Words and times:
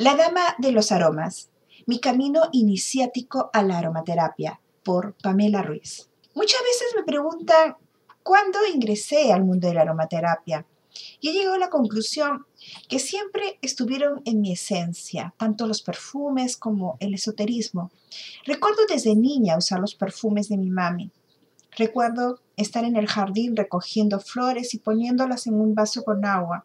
La 0.00 0.16
Dama 0.16 0.54
de 0.56 0.72
los 0.72 0.92
Aromas, 0.92 1.50
mi 1.84 2.00
camino 2.00 2.44
iniciático 2.52 3.50
a 3.52 3.62
la 3.62 3.76
aromaterapia, 3.76 4.58
por 4.82 5.14
Pamela 5.22 5.60
Ruiz. 5.60 6.08
Muchas 6.34 6.62
veces 6.62 6.94
me 6.96 7.02
preguntan 7.02 7.76
cuándo 8.22 8.60
ingresé 8.72 9.30
al 9.30 9.44
mundo 9.44 9.68
de 9.68 9.74
la 9.74 9.82
aromaterapia. 9.82 10.64
Y 11.20 11.28
he 11.28 11.32
llegado 11.34 11.56
a 11.56 11.58
la 11.58 11.68
conclusión 11.68 12.46
que 12.88 12.98
siempre 12.98 13.58
estuvieron 13.60 14.22
en 14.24 14.40
mi 14.40 14.52
esencia, 14.52 15.34
tanto 15.36 15.66
los 15.66 15.82
perfumes 15.82 16.56
como 16.56 16.96
el 17.00 17.12
esoterismo. 17.12 17.90
Recuerdo 18.46 18.86
desde 18.88 19.14
niña 19.14 19.58
usar 19.58 19.80
los 19.80 19.94
perfumes 19.94 20.48
de 20.48 20.56
mi 20.56 20.70
mami. 20.70 21.10
Recuerdo 21.76 22.40
estar 22.56 22.84
en 22.86 22.96
el 22.96 23.06
jardín 23.06 23.54
recogiendo 23.54 24.18
flores 24.18 24.72
y 24.72 24.78
poniéndolas 24.78 25.46
en 25.46 25.60
un 25.60 25.74
vaso 25.74 26.04
con 26.04 26.24
agua 26.24 26.64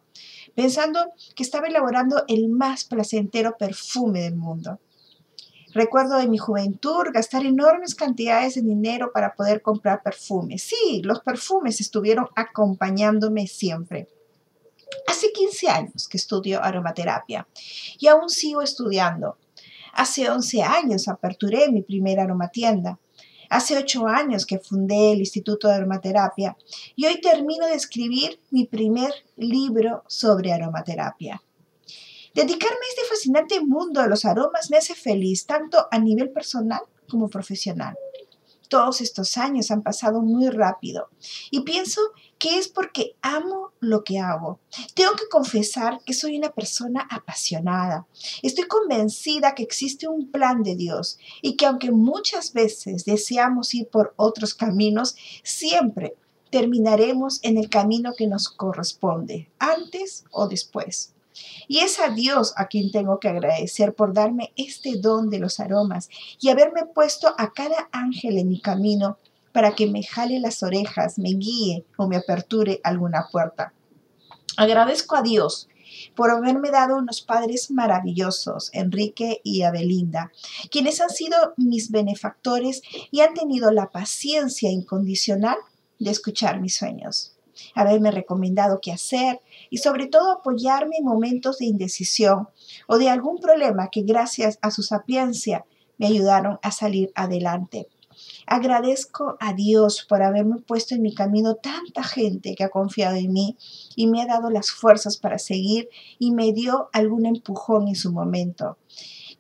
pensando 0.56 1.12
que 1.36 1.44
estaba 1.44 1.68
elaborando 1.68 2.24
el 2.28 2.50
más 2.50 2.86
placentero 2.86 3.58
perfume 3.58 4.22
del 4.22 4.36
mundo. 4.36 4.80
Recuerdo 5.74 6.18
de 6.18 6.30
mi 6.30 6.38
juventud 6.38 7.04
gastar 7.14 7.46
enormes 7.46 7.96
cantidades 7.96 8.56
de 8.56 8.62
dinero 8.62 9.12
para 9.14 9.36
poder 9.36 9.62
comprar 9.62 10.02
perfumes. 10.02 10.64
Sí, 10.64 11.02
los 11.04 11.20
perfumes 11.20 11.82
estuvieron 11.82 12.30
acompañándome 12.36 13.46
siempre. 13.46 14.08
Hace 15.06 15.34
15 15.34 15.68
años 15.68 16.08
que 16.08 16.16
estudio 16.16 16.64
aromaterapia 16.64 17.46
y 18.00 18.08
aún 18.08 18.30
sigo 18.30 18.62
estudiando. 18.62 19.38
Hace 19.92 20.30
11 20.30 20.64
años 20.64 21.10
aperturé 21.10 21.70
mi 21.70 21.82
primera 21.82 22.24
aromatienda. 22.24 22.98
Hace 23.50 23.78
ocho 23.78 24.08
años 24.08 24.46
que 24.46 24.60
fundé 24.60 25.12
el 25.12 25.20
Instituto 25.20 25.68
de 25.68 25.76
Aromaterapia 25.76 26.58
y 26.96 27.06
hoy 27.06 27.22
termino 27.22 27.68
de 27.68 27.76
escribir 27.76 28.40
mi 28.52 28.66
primer 28.66 29.12
libro 29.38 30.04
sobre 30.08 30.54
aromaterapia. 30.54 31.42
Dedicarme 32.34 32.76
a 32.76 32.90
este 32.90 33.10
fascinante 33.10 33.62
mundo 33.62 34.02
de 34.02 34.10
los 34.10 34.26
aromas 34.26 34.70
me 34.70 34.78
hace 34.78 34.94
feliz 34.94 35.46
tanto 35.46 35.88
a 35.90 36.00
nivel 36.00 36.32
personal 36.32 36.82
como 37.08 37.30
profesional. 37.30 37.96
Todos 38.68 39.00
estos 39.02 39.38
años 39.38 39.72
han 39.72 39.84
pasado 39.84 40.22
muy 40.22 40.50
rápido 40.50 41.10
y 41.52 41.62
pienso 41.62 42.02
que 42.46 42.60
es 42.60 42.68
porque 42.68 43.16
amo 43.24 43.72
lo 43.80 44.04
que 44.04 44.20
hago. 44.20 44.60
Tengo 44.94 45.14
que 45.14 45.28
confesar 45.32 46.00
que 46.06 46.14
soy 46.14 46.38
una 46.38 46.52
persona 46.52 47.08
apasionada. 47.10 48.06
Estoy 48.44 48.66
convencida 48.66 49.56
que 49.56 49.64
existe 49.64 50.08
un 50.08 50.30
plan 50.30 50.62
de 50.62 50.76
Dios 50.76 51.18
y 51.42 51.56
que 51.56 51.66
aunque 51.66 51.90
muchas 51.90 52.54
veces 52.54 53.04
deseamos 53.04 53.74
ir 53.74 53.88
por 53.88 54.14
otros 54.16 54.54
caminos, 54.54 55.16
siempre 55.42 56.18
terminaremos 56.52 57.40
en 57.42 57.58
el 57.58 57.68
camino 57.68 58.14
que 58.16 58.28
nos 58.28 58.50
corresponde, 58.50 59.50
antes 59.58 60.24
o 60.30 60.48
después. 60.48 61.16
Y 61.68 61.80
es 61.80 62.00
a 62.00 62.10
Dios 62.10 62.54
a 62.58 62.68
quien 62.68 62.92
tengo 62.92 63.20
que 63.20 63.30
agradecer 63.30 63.96
por 63.96 64.14
darme 64.14 64.54
este 64.56 64.98
don 64.98 65.32
de 65.32 65.40
los 65.40 65.60
aromas 65.60 66.10
y 66.40 66.50
haberme 66.50 66.86
puesto 66.86 67.34
a 67.40 67.54
cada 67.54 67.90
ángel 67.92 68.38
en 68.38 68.50
mi 68.50 68.62
camino 68.62 69.18
para 69.56 69.74
que 69.74 69.88
me 69.88 70.04
jale 70.04 70.42
las 70.42 70.64
orejas, 70.64 71.18
me 71.18 71.30
guíe 71.30 71.86
o 71.96 72.10
me 72.10 72.18
aperture 72.18 72.82
alguna 72.84 73.30
puerta. 73.32 73.74
Agradezco 74.58 75.16
a 75.16 75.22
Dios 75.22 75.70
por 76.14 76.30
haberme 76.30 76.72
dado 76.72 76.98
unos 76.98 77.22
padres 77.22 77.72
maravillosos, 77.72 78.70
Enrique 78.74 79.40
y 79.46 79.62
Abelinda, 79.62 80.34
quienes 80.70 81.00
han 81.00 81.10
sido 81.10 81.54
mis 81.56 81.90
benefactores 81.90 82.82
y 83.12 83.22
han 83.22 83.34
tenido 83.34 83.72
la 83.72 83.92
paciencia 83.92 84.70
incondicional 84.70 85.56
de 86.00 86.12
escuchar 86.12 86.60
mis 86.60 86.76
sueños 86.76 87.32
haberme 87.74 88.12
recomendado 88.12 88.80
qué 88.82 88.92
hacer 88.92 89.40
y 89.70 89.78
sobre 89.78 90.08
todo 90.08 90.34
apoyarme 90.34 90.98
en 90.98 91.06
momentos 91.06 91.60
de 91.60 91.66
indecisión 91.66 92.50
o 92.86 92.98
de 92.98 93.08
algún 93.08 93.38
problema 93.38 93.88
que 93.90 94.02
gracias 94.02 94.60
a 94.62 94.72
su 94.72 94.84
sapiencia 94.84 95.64
me 95.98 96.08
ayudaron 96.08 96.60
a 96.62 96.72
salir 96.72 97.14
adelante. 97.16 97.88
Agradezco 98.48 99.38
a 99.40 99.54
Dios 99.54 100.06
por 100.08 100.22
haberme 100.22 100.58
puesto 100.60 100.94
en 100.94 101.02
mi 101.02 101.14
camino 101.14 101.56
tanta 101.56 102.04
gente 102.04 102.54
que 102.56 102.64
ha 102.64 102.70
confiado 102.70 103.16
en 103.16 103.34
mí 103.34 103.58
y 103.96 104.08
me 104.08 104.22
ha 104.22 104.28
dado 104.28 104.50
las 104.50 104.70
fuerzas 104.72 105.18
para 105.18 105.40
seguir 105.40 105.90
y 106.20 106.32
me 106.32 106.54
dio 106.54 106.90
algún 106.94 107.26
empujón 107.26 107.88
en 107.88 107.96
su 107.96 108.12
momento. 108.12 108.78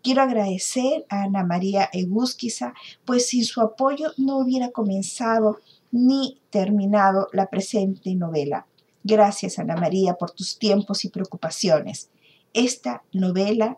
Quiero 0.02 0.22
agradecer 0.22 1.06
a 1.10 1.24
Ana 1.24 1.44
María 1.44 1.90
Egusquiza, 1.92 2.74
pues 3.06 3.28
sin 3.30 3.44
su 3.44 3.62
apoyo 3.62 4.12
no 4.18 4.38
hubiera 4.38 4.72
comenzado 4.72 5.60
ni 5.92 6.42
terminado 6.50 7.28
la 7.32 7.50
presente 7.50 8.14
novela. 8.16 8.68
Gracias, 9.04 9.60
Ana 9.60 9.76
María, 9.76 10.16
por 10.16 10.32
tus 10.32 10.58
tiempos 10.58 11.06
y 11.06 11.10
preocupaciones. 11.10 12.10
Esta 12.54 13.04
novela 13.14 13.78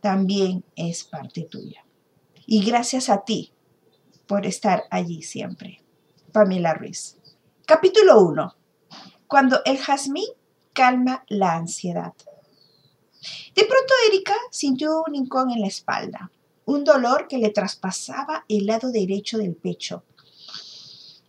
también 0.00 0.64
es 0.76 1.04
parte 1.04 1.42
tuya. 1.42 1.84
Y 2.46 2.64
gracias 2.64 3.08
a 3.08 3.24
ti 3.24 3.52
por 4.26 4.46
estar 4.46 4.84
allí 4.90 5.22
siempre. 5.22 5.82
Pamela 6.32 6.74
Ruiz. 6.74 7.18
Capítulo 7.66 8.20
1. 8.22 8.56
Cuando 9.26 9.60
el 9.64 9.78
jazmín 9.78 10.28
calma 10.72 11.24
la 11.28 11.54
ansiedad. 11.54 12.12
De 13.54 13.64
pronto 13.64 13.94
Erika 14.08 14.34
sintió 14.50 15.04
un 15.06 15.14
hincón 15.14 15.50
en 15.50 15.60
la 15.60 15.68
espalda, 15.68 16.30
un 16.64 16.84
dolor 16.84 17.28
que 17.28 17.38
le 17.38 17.50
traspasaba 17.50 18.44
el 18.48 18.66
lado 18.66 18.90
derecho 18.90 19.38
del 19.38 19.54
pecho 19.54 20.04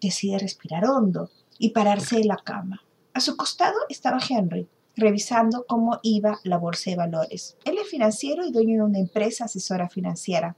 decide 0.08 0.38
respirar 0.38 0.86
hondo 0.86 1.32
y 1.58 1.70
pararse 1.70 2.18
de 2.18 2.26
la 2.26 2.38
cama. 2.38 2.84
A 3.14 3.20
su 3.20 3.36
costado 3.38 3.78
estaba 3.90 4.20
Henry, 4.28 4.68
revisando 4.96 5.66
cómo 5.68 6.00
iba 6.04 6.40
la 6.44 6.58
bolsa 6.58 6.92
de 6.92 6.98
valores. 6.98 7.58
Él 7.66 7.78
es 7.78 7.90
financiero 7.90 8.46
y 8.46 8.52
dueño 8.52 8.84
de 8.84 8.90
una 8.90 9.00
empresa 9.00 9.46
asesora 9.46 9.90
financiera. 9.90 10.56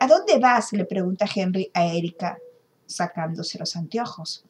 ¿A 0.00 0.06
dónde 0.06 0.38
vas? 0.38 0.72
le 0.72 0.84
pregunta 0.84 1.26
Henry 1.32 1.70
a 1.74 1.86
Erika, 1.86 2.38
sacándose 2.86 3.58
los 3.58 3.76
anteojos. 3.76 4.44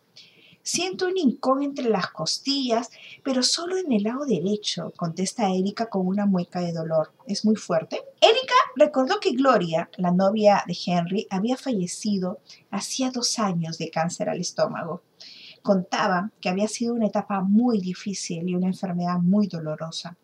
Siento 0.63 1.07
un 1.09 1.19
hincón 1.19 1.63
entre 1.63 1.91
las 1.91 2.11
costillas, 2.11 2.89
pero 3.23 3.43
solo 3.43 3.77
en 3.77 3.93
el 3.93 4.05
lado 4.05 4.25
derecho, 4.25 4.95
contesta 4.97 5.51
Erika 5.51 5.91
con 5.91 6.07
una 6.07 6.25
mueca 6.25 6.61
de 6.61 6.73
dolor. 6.73 7.13
¿Es 7.27 7.45
muy 7.45 7.55
fuerte? 7.57 8.01
Erika 8.19 8.55
recordó 8.75 9.21
que 9.21 9.33
Gloria, 9.33 9.91
la 9.99 10.11
novia 10.11 10.65
de 10.67 10.75
Henry, 10.87 11.27
había 11.29 11.59
fallecido 11.59 12.41
hacía 12.71 13.11
dos 13.11 13.39
años 13.39 13.77
de 13.77 13.91
cáncer 13.91 14.31
al 14.31 14.41
estómago. 14.41 15.03
Contaba 15.65 16.31
que 16.43 16.51
había 16.51 16.69
sido 16.69 16.93
una 16.93 17.07
etapa 17.07 17.41
muy 17.41 17.81
difícil 17.81 18.47
y 18.47 18.55
una 18.55 18.67
enfermedad 18.67 19.19
muy 19.19 19.47
dolorosa. 19.47 20.19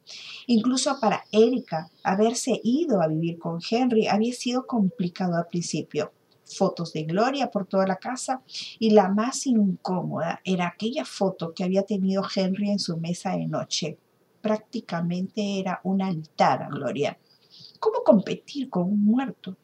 Incluso 0.46 1.00
para 1.00 1.24
Erika, 1.32 1.90
haberse 2.04 2.60
ido 2.62 3.00
a 3.00 3.08
vivir 3.08 3.38
con 3.38 3.58
Henry 3.70 4.06
había 4.06 4.34
sido 4.34 4.66
complicado 4.66 5.38
al 5.38 5.46
principio 5.46 6.12
fotos 6.44 6.92
de 6.92 7.04
Gloria 7.04 7.50
por 7.50 7.64
toda 7.64 7.86
la 7.86 7.96
casa 7.96 8.42
y 8.78 8.90
la 8.90 9.08
más 9.08 9.46
incómoda 9.46 10.42
era 10.44 10.66
aquella 10.66 11.06
foto 11.06 11.54
que 11.54 11.64
había 11.64 11.84
tenido 11.84 12.22
Henry 12.34 12.70
en 12.70 12.78
su 12.78 12.98
mesa 12.98 13.30
de 13.30 13.46
noche. 13.46 13.96
Prácticamente 14.42 15.58
era 15.58 15.80
un 15.84 16.02
altar 16.02 16.64
a 16.64 16.68
Gloria. 16.68 17.18
¿Cómo 17.78 18.02
competir 18.04 18.68
con 18.68 18.82
un 18.82 19.04
muerto? 19.06 19.56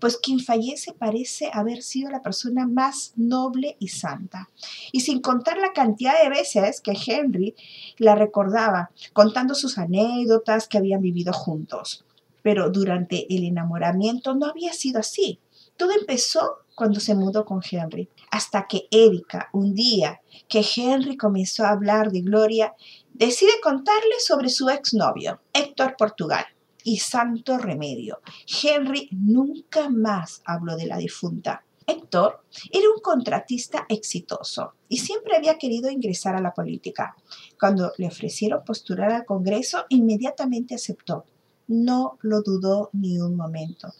Pues 0.00 0.16
quien 0.16 0.40
fallece 0.40 0.92
parece 0.92 1.50
haber 1.52 1.82
sido 1.82 2.10
la 2.10 2.22
persona 2.22 2.66
más 2.66 3.12
noble 3.16 3.76
y 3.78 3.88
santa. 3.88 4.50
Y 4.92 5.00
sin 5.00 5.20
contar 5.20 5.58
la 5.58 5.72
cantidad 5.72 6.22
de 6.22 6.28
veces 6.28 6.80
que 6.80 6.94
Henry 7.06 7.54
la 7.98 8.14
recordaba, 8.14 8.90
contando 9.12 9.54
sus 9.54 9.78
anécdotas 9.78 10.68
que 10.68 10.78
habían 10.78 11.00
vivido 11.00 11.32
juntos. 11.32 12.04
Pero 12.42 12.70
durante 12.70 13.32
el 13.34 13.44
enamoramiento 13.44 14.34
no 14.34 14.46
había 14.46 14.72
sido 14.72 15.00
así. 15.00 15.38
Todo 15.76 15.92
empezó 15.92 16.58
cuando 16.74 17.00
se 17.00 17.14
mudó 17.14 17.44
con 17.44 17.60
Henry, 17.68 18.08
hasta 18.30 18.66
que 18.66 18.88
Erika, 18.90 19.48
un 19.52 19.74
día 19.74 20.20
que 20.48 20.64
Henry 20.76 21.16
comenzó 21.16 21.64
a 21.64 21.70
hablar 21.70 22.10
de 22.10 22.22
Gloria, 22.22 22.74
decide 23.12 23.52
contarle 23.62 24.18
sobre 24.20 24.48
su 24.48 24.68
exnovio, 24.68 25.40
Héctor 25.52 25.96
Portugal. 25.96 26.44
Y 26.84 26.98
santo 26.98 27.58
remedio, 27.58 28.20
Henry 28.62 29.08
nunca 29.12 29.88
más 29.88 30.42
habló 30.44 30.76
de 30.76 30.86
la 30.86 30.96
difunta. 30.96 31.64
Héctor 31.86 32.44
era 32.70 32.88
un 32.94 33.00
contratista 33.02 33.86
exitoso 33.88 34.74
y 34.88 34.98
siempre 34.98 35.36
había 35.36 35.58
querido 35.58 35.90
ingresar 35.90 36.36
a 36.36 36.40
la 36.40 36.54
política. 36.54 37.16
Cuando 37.58 37.92
le 37.98 38.06
ofrecieron 38.06 38.64
postular 38.64 39.12
al 39.12 39.24
Congreso, 39.24 39.84
inmediatamente 39.88 40.76
aceptó 40.76 41.24
no 41.72 42.18
lo 42.22 42.42
dudó 42.42 42.90
ni 42.92 43.18
un 43.18 43.36
momento. 43.36 43.94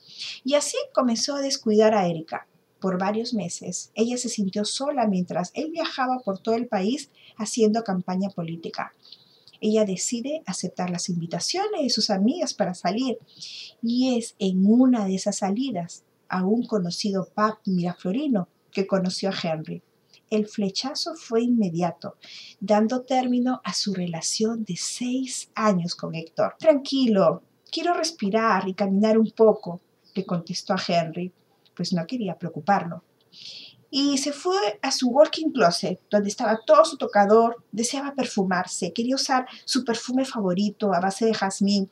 Y 0.45 0.55
así 0.55 0.77
comenzó 0.93 1.37
a 1.37 1.41
descuidar 1.41 1.95
a 1.95 2.07
Erika. 2.07 2.47
Por 2.81 2.99
varios 2.99 3.33
meses, 3.33 3.93
ella 3.95 4.17
se 4.17 4.29
sintió 4.29 4.65
sola 4.65 5.07
mientras 5.07 5.53
él 5.55 5.71
viajaba 5.71 6.19
por 6.19 6.41
todo 6.41 6.57
el 6.57 6.67
país 6.67 7.11
haciendo 7.37 7.85
campaña 7.85 8.29
política. 8.29 8.93
Ella 9.63 9.87
decide 9.87 10.43
aceptar 10.45 10.91
las 10.91 11.09
invitaciones 11.09 11.83
de 11.83 11.89
sus 11.89 12.11
amigas 12.11 12.53
para 12.53 12.75
salir 12.75 13.19
y 13.81 14.19
es 14.19 14.35
en 14.39 14.67
una 14.67 15.07
de 15.07 15.15
esas 15.15 15.39
salidas 15.39 16.05
a 16.29 16.45
un 16.45 16.67
conocido 16.67 17.29
pub 17.35 17.57
miraflorino 17.65 18.49
que 18.71 18.87
conoció 18.87 19.31
a 19.31 19.35
Henry. 19.43 19.83
El 20.29 20.47
flechazo 20.47 21.15
fue 21.15 21.43
inmediato, 21.43 22.17
dando 22.61 23.03
término 23.03 23.61
a 23.65 23.73
su 23.73 23.95
relación 23.95 24.65
de 24.65 24.77
seis 24.77 25.51
años 25.55 25.95
con 25.95 26.15
Héctor. 26.15 26.57
Tranquilo, 26.59 27.43
Quiero 27.73 27.95
respirar 27.95 28.69
y 28.69 28.75
caminar 28.75 29.17
un 29.17 29.31
poco, 29.31 29.81
le 30.15 30.27
contestó 30.27 30.75
a 30.75 30.83
Henry, 30.87 31.33
pues 31.75 31.95
no 31.95 32.07
quería 32.07 32.39
preocuparlo. 32.39 33.03
Y 33.95 34.17
se 34.17 34.33
fue 34.33 34.57
a 34.81 34.91
su 34.91 35.11
walking 35.11 35.51
closet, 35.51 36.01
donde 36.11 36.31
estaba 36.31 36.59
todo 36.67 36.83
su 36.85 36.97
tocador, 36.97 37.63
deseaba 37.73 38.15
perfumarse, 38.15 38.93
quería 38.93 39.17
usar 39.17 39.47
su 39.67 39.85
perfume 39.85 40.25
favorito 40.25 40.95
a 40.95 41.01
base 41.01 41.27
de 41.27 41.35
jazmín 41.35 41.91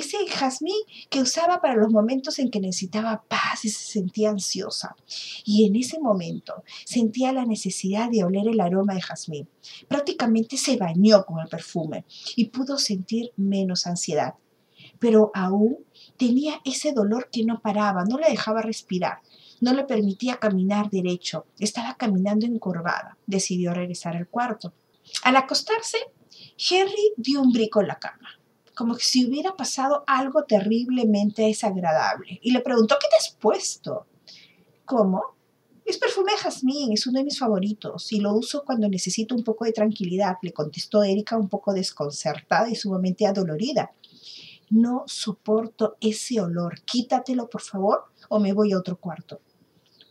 ese 0.00 0.18
jazmín 0.28 0.76
que 1.08 1.20
usaba 1.20 1.60
para 1.60 1.74
los 1.74 1.90
momentos 1.90 2.38
en 2.38 2.50
que 2.50 2.60
necesitaba 2.60 3.22
paz 3.28 3.64
y 3.64 3.70
se 3.70 3.92
sentía 3.92 4.28
ansiosa. 4.28 4.94
Y 5.44 5.66
en 5.66 5.74
ese 5.76 5.98
momento 5.98 6.62
sentía 6.84 7.32
la 7.32 7.46
necesidad 7.46 8.10
de 8.10 8.22
oler 8.22 8.48
el 8.48 8.60
aroma 8.60 8.94
de 8.94 9.00
jazmín. 9.00 9.48
Prácticamente 9.88 10.58
se 10.58 10.76
bañó 10.76 11.24
con 11.24 11.40
el 11.40 11.48
perfume 11.48 12.04
y 12.36 12.46
pudo 12.46 12.76
sentir 12.76 13.32
menos 13.36 13.86
ansiedad. 13.86 14.34
Pero 14.98 15.30
aún 15.34 15.78
tenía 16.18 16.60
ese 16.64 16.92
dolor 16.92 17.28
que 17.32 17.44
no 17.44 17.60
paraba, 17.60 18.04
no 18.04 18.18
le 18.18 18.28
dejaba 18.28 18.60
respirar 18.60 19.20
no 19.60 19.72
le 19.72 19.84
permitía 19.84 20.36
caminar 20.36 20.90
derecho, 20.90 21.46
estaba 21.58 21.96
caminando 21.96 22.46
encorvada. 22.46 23.16
Decidió 23.26 23.72
regresar 23.74 24.16
al 24.16 24.28
cuarto. 24.28 24.72
Al 25.22 25.36
acostarse, 25.36 25.98
Henry 26.58 27.12
dio 27.16 27.40
un 27.40 27.52
brico 27.52 27.80
en 27.80 27.88
la 27.88 27.98
cama 27.98 28.28
como 28.76 28.94
si 28.96 29.26
hubiera 29.26 29.56
pasado 29.56 30.04
algo 30.06 30.44
terriblemente 30.44 31.42
desagradable. 31.42 32.38
Y 32.42 32.52
le 32.52 32.60
preguntó, 32.60 32.96
¿qué 33.00 33.08
te 33.08 33.16
has 33.16 33.34
puesto? 33.40 34.06
¿Cómo? 34.84 35.34
Es 35.86 35.96
perfume 35.96 36.32
de 36.32 36.38
jazmín, 36.38 36.92
es 36.92 37.06
uno 37.06 37.18
de 37.18 37.24
mis 37.24 37.38
favoritos 37.38 38.12
y 38.12 38.20
lo 38.20 38.34
uso 38.34 38.64
cuando 38.66 38.88
necesito 38.88 39.34
un 39.34 39.44
poco 39.44 39.64
de 39.64 39.72
tranquilidad, 39.72 40.36
le 40.42 40.52
contestó 40.52 41.02
Erika 41.02 41.38
un 41.38 41.48
poco 41.48 41.72
desconcertada 41.72 42.68
y 42.68 42.74
sumamente 42.74 43.26
adolorida. 43.26 43.92
No 44.68 45.04
soporto 45.06 45.96
ese 46.00 46.40
olor, 46.40 46.82
quítatelo 46.82 47.48
por 47.48 47.62
favor 47.62 48.04
o 48.28 48.40
me 48.40 48.52
voy 48.52 48.72
a 48.72 48.78
otro 48.78 48.96
cuarto. 48.96 49.40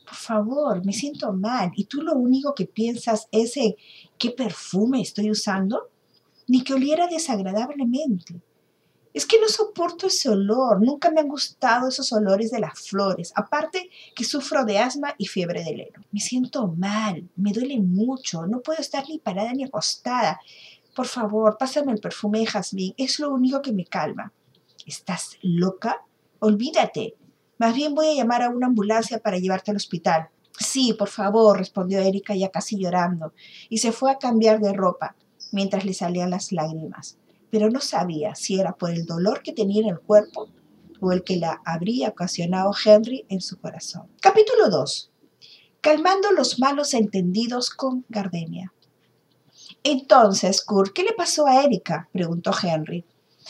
Por 0.06 0.16
favor, 0.16 0.86
me 0.86 0.94
siento 0.94 1.34
mal 1.34 1.72
y 1.76 1.86
tú 1.86 2.02
lo 2.02 2.14
único 2.14 2.54
que 2.54 2.66
piensas 2.66 3.28
es 3.32 3.58
en 3.58 3.76
qué 4.18 4.32
perfume 4.32 5.02
estoy 5.02 5.32
usando, 5.32 5.90
ni 6.48 6.64
que 6.64 6.74
oliera 6.76 7.08
desagradablemente. 7.08 8.42
Es 9.16 9.26
que 9.26 9.40
no 9.40 9.48
soporto 9.48 10.08
ese 10.08 10.30
olor, 10.30 10.82
nunca 10.86 11.10
me 11.10 11.22
han 11.22 11.30
gustado 11.30 11.88
esos 11.88 12.12
olores 12.12 12.52
de 12.52 12.60
las 12.60 12.78
flores, 12.78 13.32
aparte 13.34 13.90
que 14.14 14.26
sufro 14.26 14.66
de 14.66 14.78
asma 14.78 15.16
y 15.18 15.26
fiebre 15.26 15.64
del 15.64 15.80
heno. 15.80 16.04
Me 16.12 16.20
siento 16.20 16.68
mal, 16.68 17.28
me 17.38 17.54
duele 17.54 17.80
mucho, 17.80 18.46
no 18.46 18.62
puedo 18.62 18.80
estar 18.80 19.06
ni 19.08 19.18
parada 19.18 19.54
ni 19.54 19.64
acostada. 19.64 20.42
Por 20.94 21.08
favor, 21.08 21.58
pásame 21.58 21.94
el 21.94 22.00
perfume 22.00 22.40
de 22.40 22.46
jazmín, 22.46 22.94
es 22.98 23.18
lo 23.20 23.34
único 23.34 23.62
que 23.62 23.72
me 23.72 23.86
calma. 23.86 24.34
¿Estás 24.86 25.38
loca? 25.42 26.04
Olvídate. 26.40 27.16
Más 27.58 27.76
bien 27.76 27.96
voy 27.96 28.08
a 28.08 28.14
llamar 28.14 28.42
a 28.42 28.50
una 28.50 28.68
ambulancia 28.68 29.20
para 29.20 29.38
llevarte 29.38 29.72
al 29.72 29.78
hospital. 29.78 30.30
Sí, 30.58 30.94
por 30.94 31.10
favor, 31.10 31.58
respondió 31.58 32.00
Erika 32.00 32.36
ya 32.36 32.50
casi 32.50 32.78
llorando, 32.78 33.34
y 33.70 33.80
se 33.80 33.92
fue 33.92 34.12
a 34.12 34.18
cambiar 34.18 34.60
de 34.60 34.74
ropa, 34.74 35.16
mientras 35.52 35.86
le 35.86 35.94
salían 35.94 36.30
las 36.30 36.52
lágrimas 36.52 37.18
pero 37.56 37.70
no 37.70 37.80
sabía 37.80 38.36
si 38.36 38.60
era 38.60 38.74
por 38.74 38.92
el 38.92 39.06
dolor 39.06 39.42
que 39.42 39.54
tenía 39.54 39.82
en 39.82 39.88
el 39.88 40.02
cuerpo 40.02 40.50
o 41.00 41.14
el 41.14 41.24
que 41.24 41.38
la 41.38 41.62
habría 41.64 42.10
ocasionado 42.10 42.72
Henry 42.84 43.26
en 43.30 43.40
su 43.40 43.58
corazón. 43.62 44.10
Capítulo 44.20 44.70
2. 44.70 45.10
Calmando 45.80 46.34
los 46.34 46.60
malos 46.60 46.94
entendidos 46.94 47.70
con 47.70 48.06
Gardenia. 48.10 48.74
Entonces, 49.84 50.66
Kurt, 50.66 50.92
¿qué 50.92 51.04
le 51.04 51.14
pasó 51.14 51.48
a 51.48 51.64
Erika? 51.64 52.10
preguntó 52.12 52.52
Henry. 52.62 53.06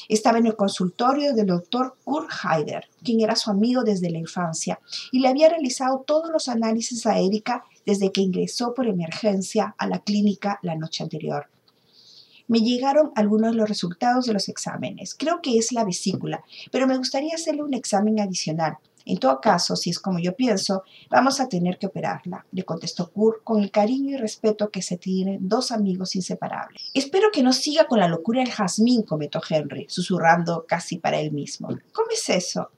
Estaba 0.09 0.37
en 0.37 0.47
el 0.47 0.55
consultorio 0.55 1.33
del 1.33 1.47
doctor 1.47 1.97
Kurt 2.03 2.29
Heider, 2.43 2.87
quien 3.03 3.21
era 3.21 3.35
su 3.35 3.49
amigo 3.49 3.83
desde 3.83 4.09
la 4.09 4.17
infancia, 4.17 4.79
y 5.11 5.19
le 5.19 5.27
había 5.27 5.49
realizado 5.49 6.03
todos 6.05 6.29
los 6.31 6.47
análisis 6.47 7.05
a 7.05 7.19
Erika 7.19 7.63
desde 7.85 8.11
que 8.11 8.21
ingresó 8.21 8.73
por 8.73 8.87
emergencia 8.87 9.75
a 9.77 9.87
la 9.87 9.99
clínica 9.99 10.59
la 10.61 10.75
noche 10.75 11.03
anterior 11.03 11.47
me 12.47 12.59
llegaron 12.59 13.11
algunos 13.15 13.51
de 13.51 13.57
los 13.57 13.69
resultados 13.69 14.25
de 14.25 14.33
los 14.33 14.49
exámenes. 14.49 15.15
Creo 15.15 15.41
que 15.41 15.57
es 15.57 15.71
la 15.71 15.83
vesícula, 15.83 16.43
pero 16.71 16.87
me 16.87 16.97
gustaría 16.97 17.35
hacerle 17.35 17.63
un 17.63 17.73
examen 17.73 18.19
adicional. 18.19 18.77
En 19.05 19.19
todo 19.19 19.39
caso, 19.39 19.75
si 19.75 19.91
es 19.91 19.99
como 19.99 20.19
yo 20.19 20.35
pienso, 20.35 20.83
vamos 21.09 21.39
a 21.39 21.47
tener 21.47 21.77
que 21.77 21.87
operarla, 21.87 22.45
le 22.51 22.63
contestó 22.63 23.11
Kurt 23.11 23.43
con 23.43 23.61
el 23.61 23.71
cariño 23.71 24.15
y 24.15 24.17
respeto 24.17 24.71
que 24.71 24.81
se 24.81 24.97
tienen 24.97 25.47
dos 25.47 25.71
amigos 25.71 26.15
inseparables. 26.15 26.81
Espero 26.93 27.29
que 27.31 27.43
no 27.43 27.53
siga 27.53 27.85
con 27.85 27.99
la 27.99 28.07
locura 28.07 28.41
del 28.41 28.51
jazmín, 28.51 29.03
comentó 29.03 29.41
Henry, 29.47 29.85
susurrando 29.89 30.65
casi 30.67 30.97
para 30.97 31.19
él 31.19 31.31
mismo. 31.31 31.67
¿Cómo 31.93 32.09
es 32.11 32.29
eso? 32.29 32.71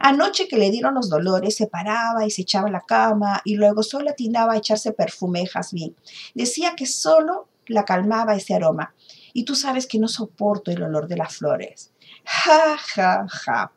Anoche 0.00 0.48
que 0.48 0.58
le 0.58 0.70
dieron 0.70 0.94
los 0.94 1.08
dolores, 1.08 1.56
se 1.56 1.66
paraba 1.66 2.26
y 2.26 2.30
se 2.30 2.42
echaba 2.42 2.68
a 2.68 2.72
la 2.72 2.80
cama 2.80 3.40
y 3.44 3.56
luego 3.56 3.82
solo 3.82 4.10
atinaba 4.10 4.54
a 4.54 4.58
echarse 4.58 4.92
perfume 4.92 5.40
de 5.40 5.46
jazmín. 5.46 5.96
Decía 6.34 6.74
que 6.76 6.86
solo 6.86 7.48
la 7.66 7.84
calmaba 7.84 8.34
ese 8.34 8.54
aroma. 8.54 8.94
Y 9.32 9.44
tú 9.44 9.54
sabes 9.54 9.86
que 9.86 9.98
no 9.98 10.08
soporto 10.08 10.70
el 10.70 10.82
olor 10.82 11.06
de 11.06 11.16
las 11.16 11.36
flores. 11.36 11.92
Ja, 12.24 12.76
ja, 12.76 13.26
ja. 13.28 13.72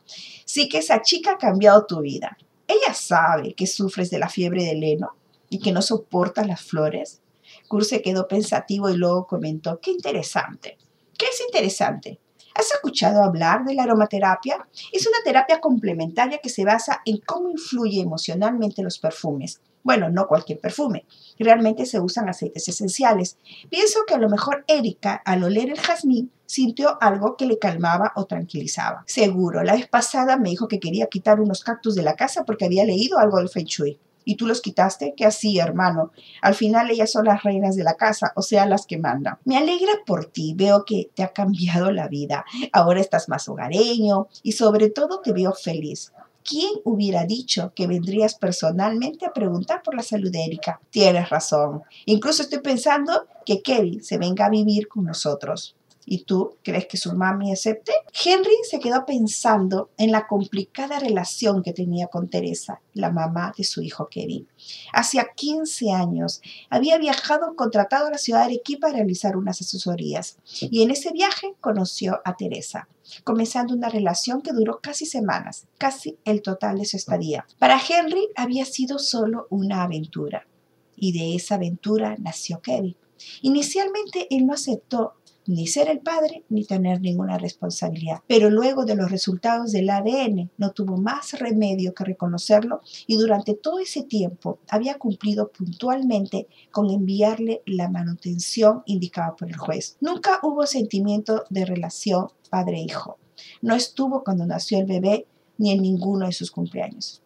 Sí 0.45 0.67
que 0.69 0.79
esa 0.79 1.01
chica 1.01 1.33
ha 1.33 1.37
cambiado 1.37 1.85
tu 1.85 2.01
vida. 2.01 2.37
Ella 2.67 2.93
sabe 2.93 3.53
que 3.53 3.67
sufres 3.67 4.09
de 4.09 4.19
la 4.19 4.29
fiebre 4.29 4.63
del 4.65 4.83
heno 4.83 5.15
y 5.49 5.59
que 5.59 5.71
no 5.71 5.81
soportas 5.81 6.47
las 6.47 6.61
flores. 6.61 7.21
Kurt 7.67 7.89
quedó 8.03 8.27
pensativo 8.27 8.89
y 8.89 8.97
luego 8.97 9.27
comentó, 9.27 9.79
qué 9.79 9.91
interesante. 9.91 10.77
¿Qué 11.17 11.25
es 11.25 11.41
interesante? 11.41 12.19
¿Has 12.55 12.71
escuchado 12.71 13.23
hablar 13.23 13.63
de 13.63 13.73
la 13.73 13.83
aromaterapia? 13.83 14.67
Es 14.91 15.07
una 15.07 15.17
terapia 15.23 15.59
complementaria 15.59 16.39
que 16.39 16.49
se 16.49 16.65
basa 16.65 17.01
en 17.05 17.17
cómo 17.19 17.49
influye 17.49 18.01
emocionalmente 18.01 18.83
los 18.83 18.99
perfumes 18.99 19.61
bueno, 19.83 20.09
no 20.09 20.27
cualquier 20.27 20.59
perfume. 20.59 21.05
Realmente 21.39 21.85
se 21.85 21.99
usan 21.99 22.29
aceites 22.29 22.67
esenciales. 22.67 23.37
Pienso 23.69 24.01
que 24.07 24.13
a 24.13 24.19
lo 24.19 24.29
mejor 24.29 24.63
Erika, 24.67 25.21
al 25.25 25.43
oler 25.43 25.69
el 25.69 25.79
jazmín, 25.79 26.31
sintió 26.45 27.01
algo 27.01 27.37
que 27.37 27.45
le 27.45 27.59
calmaba 27.59 28.11
o 28.15 28.25
tranquilizaba. 28.25 29.03
Seguro, 29.07 29.63
la 29.63 29.73
vez 29.73 29.87
pasada 29.87 30.37
me 30.37 30.49
dijo 30.49 30.67
que 30.67 30.79
quería 30.79 31.07
quitar 31.07 31.39
unos 31.39 31.63
cactus 31.63 31.95
de 31.95 32.03
la 32.03 32.15
casa 32.15 32.43
porque 32.43 32.65
había 32.65 32.85
leído 32.85 33.19
algo 33.19 33.37
del 33.37 33.49
Feng 33.49 33.65
Shui. 33.65 33.99
¿Y 34.23 34.35
tú 34.35 34.45
los 34.45 34.61
quitaste? 34.61 35.13
¿Qué 35.17 35.25
así, 35.25 35.59
hermano? 35.59 36.11
Al 36.41 36.53
final 36.53 36.91
ellas 36.91 37.11
son 37.11 37.25
las 37.25 37.43
reinas 37.43 37.75
de 37.75 37.83
la 37.83 37.95
casa, 37.95 38.33
o 38.35 38.41
sea, 38.41 38.65
las 38.65 38.85
que 38.85 38.97
mandan. 38.97 39.37
Me 39.45 39.57
alegra 39.57 39.93
por 40.05 40.25
ti, 40.25 40.53
veo 40.55 40.85
que 40.85 41.09
te 41.15 41.23
ha 41.23 41.29
cambiado 41.29 41.91
la 41.91 42.07
vida. 42.07 42.45
Ahora 42.71 43.01
estás 43.01 43.29
más 43.29 43.47
hogareño 43.49 44.27
y 44.43 44.51
sobre 44.51 44.89
todo 44.89 45.21
te 45.21 45.33
veo 45.33 45.53
feliz. 45.53 46.11
¿Quién 46.43 46.71
hubiera 46.83 47.25
dicho 47.25 47.73
que 47.75 47.87
vendrías 47.87 48.35
personalmente 48.35 49.25
a 49.25 49.33
preguntar 49.33 49.81
por 49.83 49.95
la 49.95 50.03
salud 50.03 50.31
de 50.31 50.45
Erika? 50.45 50.81
Tienes 50.89 51.29
razón. 51.29 51.83
Incluso 52.05 52.43
estoy 52.43 52.59
pensando 52.59 53.27
que 53.45 53.61
Kevin 53.61 54.03
se 54.03 54.17
venga 54.17 54.45
a 54.45 54.49
vivir 54.49 54.87
con 54.87 55.05
nosotros. 55.05 55.75
¿Y 56.05 56.23
tú 56.23 56.57
crees 56.63 56.87
que 56.87 56.97
su 56.97 57.13
mami 57.13 57.51
acepte? 57.51 57.91
Henry 58.25 58.55
se 58.69 58.79
quedó 58.79 59.05
pensando 59.05 59.91
en 59.97 60.11
la 60.11 60.27
complicada 60.27 60.99
relación 60.99 61.61
que 61.61 61.73
tenía 61.73 62.07
con 62.07 62.29
Teresa, 62.29 62.81
la 62.93 63.11
mamá 63.11 63.53
de 63.57 63.63
su 63.63 63.81
hijo 63.81 64.07
Kevin. 64.09 64.47
Hacía 64.93 65.27
15 65.35 65.91
años 65.91 66.41
había 66.69 66.97
viajado 66.97 67.55
contratado 67.55 68.07
a 68.07 68.11
la 68.11 68.17
ciudad 68.17 68.39
de 68.39 68.45
Arequipa 68.45 68.87
a 68.87 68.93
realizar 68.93 69.37
unas 69.37 69.61
asesorías 69.61 70.37
y 70.59 70.83
en 70.83 70.91
ese 70.91 71.11
viaje 71.11 71.53
conoció 71.59 72.19
a 72.25 72.35
Teresa, 72.35 72.87
comenzando 73.23 73.73
una 73.73 73.89
relación 73.89 74.41
que 74.41 74.53
duró 74.53 74.79
casi 74.81 75.05
semanas, 75.05 75.67
casi 75.77 76.17
el 76.25 76.41
total 76.41 76.79
de 76.79 76.85
su 76.85 76.97
estadía. 76.97 77.45
Para 77.59 77.79
Henry 77.79 78.29
había 78.35 78.65
sido 78.65 78.99
solo 78.99 79.47
una 79.49 79.83
aventura 79.83 80.47
y 80.95 81.11
de 81.13 81.35
esa 81.35 81.55
aventura 81.55 82.15
nació 82.19 82.61
Kevin. 82.61 82.95
Inicialmente 83.41 84.27
él 84.29 84.45
no 84.45 84.53
aceptó 84.53 85.13
ni 85.51 85.67
ser 85.67 85.89
el 85.89 85.99
padre 85.99 86.45
ni 86.49 86.65
tener 86.65 87.01
ninguna 87.01 87.37
responsabilidad. 87.37 88.21
Pero 88.27 88.49
luego 88.49 88.85
de 88.85 88.95
los 88.95 89.11
resultados 89.11 89.71
del 89.71 89.89
ADN 89.89 90.49
no 90.57 90.71
tuvo 90.71 90.97
más 90.97 91.33
remedio 91.33 91.93
que 91.93 92.05
reconocerlo 92.05 92.81
y 93.05 93.17
durante 93.17 93.53
todo 93.53 93.79
ese 93.79 94.03
tiempo 94.03 94.59
había 94.69 94.97
cumplido 94.97 95.51
puntualmente 95.51 96.47
con 96.71 96.89
enviarle 96.89 97.61
la 97.65 97.89
manutención 97.89 98.83
indicada 98.85 99.35
por 99.35 99.49
el 99.49 99.57
juez. 99.57 99.97
Nunca 99.99 100.39
hubo 100.41 100.65
sentimiento 100.65 101.43
de 101.49 101.65
relación 101.65 102.27
padre-hijo. 102.49 103.17
No 103.61 103.75
estuvo 103.75 104.23
cuando 104.23 104.45
nació 104.45 104.79
el 104.79 104.85
bebé 104.85 105.27
ni 105.57 105.71
en 105.71 105.81
ninguno 105.81 106.27
de 106.27 106.31
sus 106.31 106.49
cumpleaños. 106.49 107.21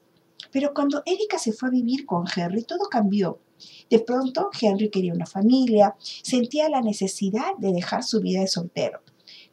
Pero 0.52 0.74
cuando 0.74 1.04
Erika 1.06 1.38
se 1.38 1.54
fue 1.54 1.70
a 1.70 1.72
vivir 1.72 2.06
con 2.06 2.26
Henry, 2.34 2.64
todo 2.64 2.90
cambió. 2.90 3.40
De 3.90 4.00
pronto, 4.00 4.50
Henry 4.60 4.90
quería 4.90 5.14
una 5.14 5.26
familia, 5.26 5.96
sentía 6.00 6.70
la 6.70 6.82
necesidad 6.82 7.56
de 7.58 7.72
dejar 7.72 8.04
su 8.04 8.22
vida 8.22 8.42
de 8.42 8.48
soltero. 8.48 9.02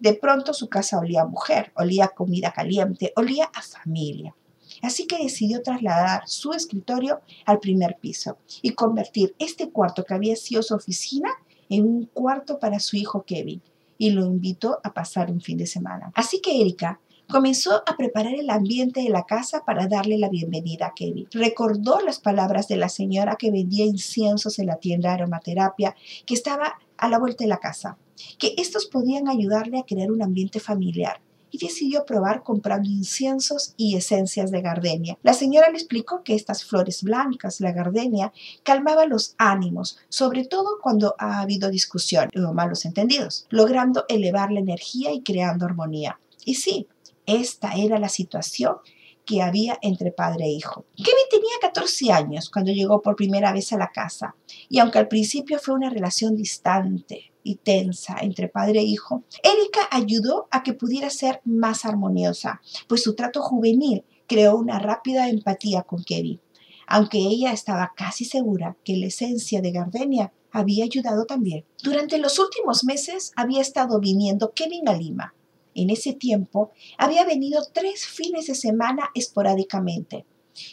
De 0.01 0.15
pronto 0.15 0.53
su 0.53 0.69
casa 0.69 0.99
olía 0.99 1.23
a 1.23 1.27
mujer, 1.27 1.73
olía 1.77 2.07
a 2.07 2.15
comida 2.15 2.53
caliente, 2.53 3.13
olía 3.17 3.51
a 3.55 3.63
familia. 3.63 4.35
Así 4.81 5.07
que 5.07 5.23
decidió 5.23 5.63
trasladar 5.63 6.23
su 6.27 6.53
escritorio 6.53 7.21
al 7.45 7.61
primer 7.61 7.99
piso 8.01 8.39
y 8.63 8.71
convertir 8.71 9.35
este 9.39 9.71
cuarto 9.71 10.05
que 10.05 10.15
había 10.15 10.35
sido 10.35 10.63
su 10.63 10.75
oficina 10.75 11.31
en 11.69 11.87
un 11.87 12.07
cuarto 12.07 12.59
para 12.59 12.81
su 12.81 12.97
hijo 12.97 13.25
Kevin 13.25 13.63
y 13.99 14.11
lo 14.11 14.27
invitó 14.27 14.81
a 14.83 14.93
pasar 14.93 15.31
un 15.31 15.41
fin 15.41 15.59
de 15.59 15.67
semana. 15.67 16.11
Así 16.15 16.41
que 16.41 16.61
Erika 16.61 17.01
Comenzó 17.33 17.83
a 17.87 17.97
preparar 17.97 18.35
el 18.35 18.51
ambiente 18.51 19.01
de 19.01 19.09
la 19.09 19.25
casa 19.25 19.65
para 19.65 19.87
darle 19.87 20.19
la 20.19 20.29
bienvenida 20.29 20.89
a 20.89 20.93
Kevin. 20.95 21.27
Recordó 21.33 21.99
las 22.03 22.21
palabras 22.21 22.69
de 22.69 22.77
la 22.77 22.91
señora 22.91 23.37
que 23.37 23.51
vendía 23.51 23.87
inciensos 23.87 24.59
en 24.59 24.67
la 24.67 24.77
tienda 24.77 25.09
de 25.09 25.15
aromaterapia 25.15 25.97
que 26.27 26.35
estaba 26.35 26.79
a 26.99 27.09
la 27.09 27.19
vuelta 27.19 27.45
de 27.45 27.49
la 27.49 27.57
casa, 27.57 27.97
que 28.39 28.53
estos 28.59 28.85
podían 28.85 29.29
ayudarle 29.29 29.79
a 29.79 29.85
crear 29.85 30.13
un 30.13 30.23
ambiente 30.23 30.61
familiar 30.61 31.23
y 31.51 31.57
decidió 31.57 32.05
probar 32.05 32.43
comprando 32.43 32.91
inciensos 32.91 33.73
y 33.79 33.97
esencias 33.97 34.51
de 34.51 34.61
gardenia. 34.61 35.17
La 35.23 35.33
señora 35.33 35.71
le 35.71 35.79
explicó 35.79 36.23
que 36.23 36.35
estas 36.35 36.65
flores 36.65 37.03
blancas, 37.03 37.63
la 37.63 37.73
gardenia, 37.73 38.31
calmaba 38.63 39.07
los 39.07 39.37
ánimos, 39.39 39.97
sobre 40.11 40.45
todo 40.45 40.81
cuando 40.83 41.15
ha 41.19 41.41
habido 41.41 41.71
discusión 41.71 42.29
o 42.37 42.53
malos 42.53 42.85
entendidos, 42.85 43.47
logrando 43.49 44.05
elevar 44.11 44.53
la 44.53 44.61
energía 44.61 45.15
y 45.15 45.23
creando 45.23 45.65
armonía. 45.65 46.19
Y 46.45 46.57
sí, 46.57 46.89
esta 47.27 47.73
era 47.75 47.99
la 47.99 48.09
situación 48.09 48.77
que 49.25 49.43
había 49.43 49.79
entre 49.83 50.11
padre 50.11 50.47
e 50.47 50.51
hijo. 50.51 50.85
Kevin 50.97 51.29
tenía 51.31 51.53
14 51.61 52.13
años 52.13 52.51
cuando 52.51 52.73
llegó 52.73 53.03
por 53.03 53.17
primera 53.17 53.53
vez 53.53 53.73
a 53.73 53.79
la 53.79 53.93
casa, 53.93 54.35
y 54.69 54.79
aunque 54.79 54.99
al 54.99 55.09
principio 55.09 55.59
fue 55.59 55.75
una 55.75 55.91
relación 55.91 56.37
distante 56.37 57.33
y 57.45 57.57
tensa 57.57 58.17
entre 58.21 58.49
padre 58.49 58.81
e 58.81 58.85
hijo, 58.85 59.25
Erika 59.43 59.89
ayudó 59.91 60.49
a 60.51 60.63
que 60.63 60.75
pudiera 60.75 61.11
ser 61.11 61.41
más 61.45 61.85
armoniosa, 61.85 62.61
pues 62.89 63.03
su 63.03 63.15
trato 63.15 63.43
juvenil 63.43 64.05
creó 64.27 64.57
una 64.57 64.79
rápida 64.79 65.29
empatía 65.29 65.83
con 65.83 66.03
Kevin, 66.05 66.41
aunque 66.87 67.19
ella 67.19 67.53
estaba 67.53 67.93
casi 67.97 68.25
segura 68.25 68.77
que 68.85 68.97
la 68.97 69.07
esencia 69.07 69.61
de 69.61 69.73
Gardenia 69.73 70.33
había 70.51 70.85
ayudado 70.85 71.25
también. 71.25 71.65
Durante 71.83 72.19
los 72.19 72.39
últimos 72.39 72.85
meses 72.85 73.33
había 73.37 73.61
estado 73.61 73.99
viniendo 73.99 74.53
Kevin 74.53 74.89
a 74.89 74.95
Lima, 74.95 75.35
en 75.75 75.91
ese 75.91 76.13
tiempo 76.13 76.73
había 76.99 77.25
venido 77.25 77.63
tres 77.73 78.07
fines 78.07 78.47
de 78.47 78.55
semana 78.55 79.11
esporádicamente 79.15 80.25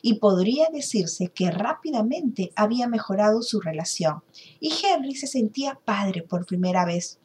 y 0.02 0.16
podría 0.16 0.68
decirse 0.72 1.28
que 1.28 1.52
rápidamente 1.52 2.52
había 2.56 2.88
mejorado 2.88 3.42
su 3.42 3.62
relación 3.62 4.24
y 4.60 4.74
Henry 4.84 5.16
se 5.16 5.28
sentía 5.28 5.80
padre 5.86 6.24
por 6.24 6.46
primera 6.46 6.86
vez. 6.86 7.20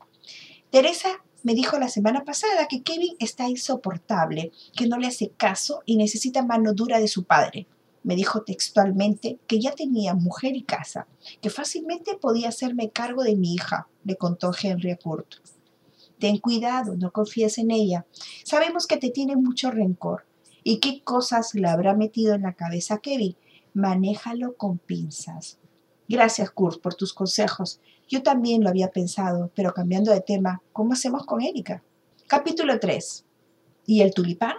Teresa 0.71 1.25
me 1.43 1.55
dijo 1.55 1.79
la 1.79 1.89
semana 1.89 2.25
pasada 2.25 2.69
que 2.69 2.83
Kevin 2.83 3.17
está 3.19 3.49
insoportable, 3.49 4.51
que 4.75 4.87
no 4.87 4.99
le 4.99 5.09
hace 5.09 5.29
caso 5.29 5.83
y 5.85 5.97
necesita 5.97 6.43
mano 6.43 6.73
dura 6.73 6.99
de 6.99 7.09
su 7.09 7.25
padre. 7.25 7.67
Me 8.03 8.17
dijo 8.17 8.43
textualmente 8.43 9.39
que 9.47 9.61
ya 9.61 9.73
tenía 9.73 10.15
mujer 10.15 10.57
y 10.57 10.63
casa, 10.63 11.07
que 11.43 11.51
fácilmente 11.51 12.17
podía 12.17 12.49
hacerme 12.49 12.91
cargo 12.91 13.23
de 13.23 13.37
mi 13.37 13.55
hija, 13.55 13.89
le 14.05 14.17
contó 14.17 14.53
Henry 14.59 14.91
a 14.91 14.97
Kurt. 14.97 15.37
Ten 16.19 16.39
cuidado, 16.39 16.97
no 16.97 17.11
confíes 17.11 17.59
en 17.59 17.71
ella. 17.71 18.07
Sabemos 18.45 18.87
que 18.87 18.97
te 18.97 19.11
tiene 19.11 19.37
mucho 19.37 19.71
rencor. 19.71 20.27
¿Y 20.63 20.79
qué 20.79 21.03
cosas 21.03 21.55
le 21.55 21.69
habrá 21.69 21.95
metido 21.95 22.35
en 22.35 22.43
la 22.43 22.55
cabeza 22.55 22.99
Kevin? 22.99 23.37
Manéjalo 23.75 24.57
con 24.57 24.79
pinzas. 24.79 25.59
Gracias, 26.09 26.51
Kurt, 26.51 26.81
por 26.81 26.95
tus 26.95 27.13
consejos. 27.13 27.81
Yo 28.09 28.23
también 28.23 28.63
lo 28.63 28.71
había 28.71 28.91
pensado, 28.91 29.51
pero 29.55 29.73
cambiando 29.75 30.13
de 30.13 30.21
tema, 30.21 30.63
¿cómo 30.73 30.93
hacemos 30.93 31.27
con 31.27 31.43
Erika? 31.43 31.83
Capítulo 32.27 32.79
3. 32.79 33.25
¿Y 33.87 34.01
el 34.03 34.15
tulipán? 34.15 34.57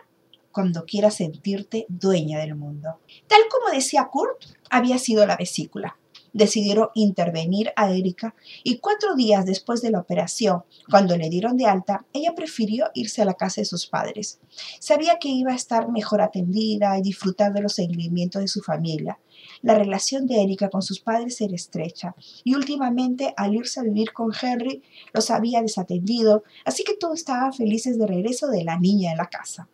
Cuando 0.51 0.85
quieras 0.85 1.15
sentirte 1.15 1.85
dueña 1.89 2.39
del 2.39 2.55
mundo. 2.55 2.99
Tal 3.27 3.41
como 3.49 3.73
decía 3.73 4.07
Kurt, 4.11 4.45
había 4.69 4.97
sido 4.97 5.25
la 5.25 5.35
vesícula 5.35 5.97
decidieron 6.35 6.89
intervenir 6.95 7.71
a 7.77 7.89
Erika 7.91 8.35
y 8.63 8.79
cuatro 8.79 9.15
días 9.15 9.45
después 9.45 9.81
de 9.81 9.89
la 9.89 9.99
operación, 9.99 10.63
cuando 10.91 11.15
le 11.15 11.29
dieron 11.29 11.55
de 11.55 11.65
alta, 11.65 12.05
ella 12.11 12.35
prefirió 12.35 12.91
irse 12.93 13.21
a 13.21 13.25
la 13.25 13.35
casa 13.35 13.61
de 13.61 13.65
sus 13.65 13.87
padres. 13.87 14.39
Sabía 14.79 15.17
que 15.17 15.29
iba 15.29 15.53
a 15.53 15.55
estar 15.55 15.89
mejor 15.89 16.21
atendida 16.21 16.97
y 16.99 17.01
disfrutar 17.01 17.53
de 17.53 17.61
los 17.61 17.73
seguimientos 17.73 18.41
de 18.41 18.49
su 18.49 18.61
familia. 18.61 19.17
La 19.61 19.75
relación 19.75 20.27
de 20.27 20.43
Erika 20.43 20.69
con 20.69 20.81
sus 20.81 20.99
padres 20.99 21.39
era 21.39 21.55
estrecha 21.55 22.15
y 22.43 22.53
últimamente 22.53 23.33
al 23.37 23.55
irse 23.55 23.79
a 23.79 23.83
vivir 23.83 24.11
con 24.11 24.31
Henry 24.39 24.83
los 25.13 25.31
había 25.31 25.61
desatendido, 25.61 26.43
así 26.65 26.83
que 26.83 26.95
todos 26.95 27.19
estaban 27.19 27.53
felices 27.53 27.97
de 27.97 28.07
regreso 28.07 28.47
de 28.47 28.65
la 28.65 28.77
niña 28.77 29.11
en 29.11 29.17
la 29.17 29.29
casa 29.29 29.69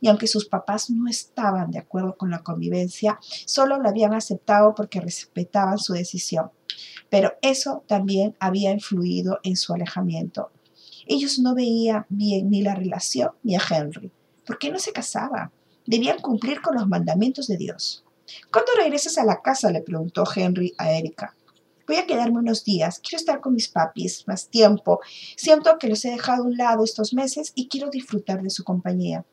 y 0.00 0.08
aunque 0.08 0.26
sus 0.26 0.46
papás 0.46 0.90
no 0.90 1.08
estaban 1.08 1.70
de 1.70 1.78
acuerdo 1.78 2.16
con 2.16 2.30
la 2.30 2.42
convivencia, 2.42 3.18
solo 3.46 3.78
lo 3.78 3.88
habían 3.88 4.14
aceptado 4.14 4.74
porque 4.74 5.00
respetaban 5.00 5.78
su 5.78 5.92
decisión. 5.92 6.50
Pero 7.10 7.34
eso 7.42 7.84
también 7.86 8.36
había 8.40 8.72
influido 8.72 9.38
en 9.42 9.56
su 9.56 9.72
alejamiento. 9.72 10.50
Ellos 11.06 11.38
no 11.38 11.54
veían 11.54 12.06
bien 12.08 12.50
ni 12.50 12.62
la 12.62 12.74
relación 12.74 13.30
ni 13.42 13.56
a 13.56 13.62
Henry. 13.68 14.10
¿Por 14.46 14.58
qué 14.58 14.70
no 14.70 14.78
se 14.78 14.92
casaba? 14.92 15.52
Debían 15.86 16.20
cumplir 16.20 16.60
con 16.60 16.74
los 16.74 16.88
mandamientos 16.88 17.46
de 17.46 17.56
Dios. 17.56 18.04
¿Cuándo 18.50 18.72
regresas 18.76 19.18
a 19.18 19.24
la 19.24 19.42
casa? 19.42 19.70
le 19.70 19.82
preguntó 19.82 20.24
Henry 20.34 20.74
a 20.78 20.92
Erika. 20.92 21.34
Voy 21.86 21.96
a 21.96 22.06
quedarme 22.06 22.38
unos 22.38 22.64
días, 22.64 22.98
quiero 23.00 23.18
estar 23.18 23.40
con 23.42 23.52
mis 23.52 23.68
papis 23.68 24.24
más 24.26 24.48
tiempo. 24.48 25.00
Siento 25.36 25.76
que 25.78 25.88
los 25.88 26.02
he 26.06 26.10
dejado 26.10 26.44
a 26.44 26.46
un 26.46 26.56
lado 26.56 26.82
estos 26.82 27.12
meses 27.12 27.52
y 27.54 27.68
quiero 27.68 27.90
disfrutar 27.90 28.42
de 28.42 28.48
su 28.48 28.64
compañía 28.64 29.26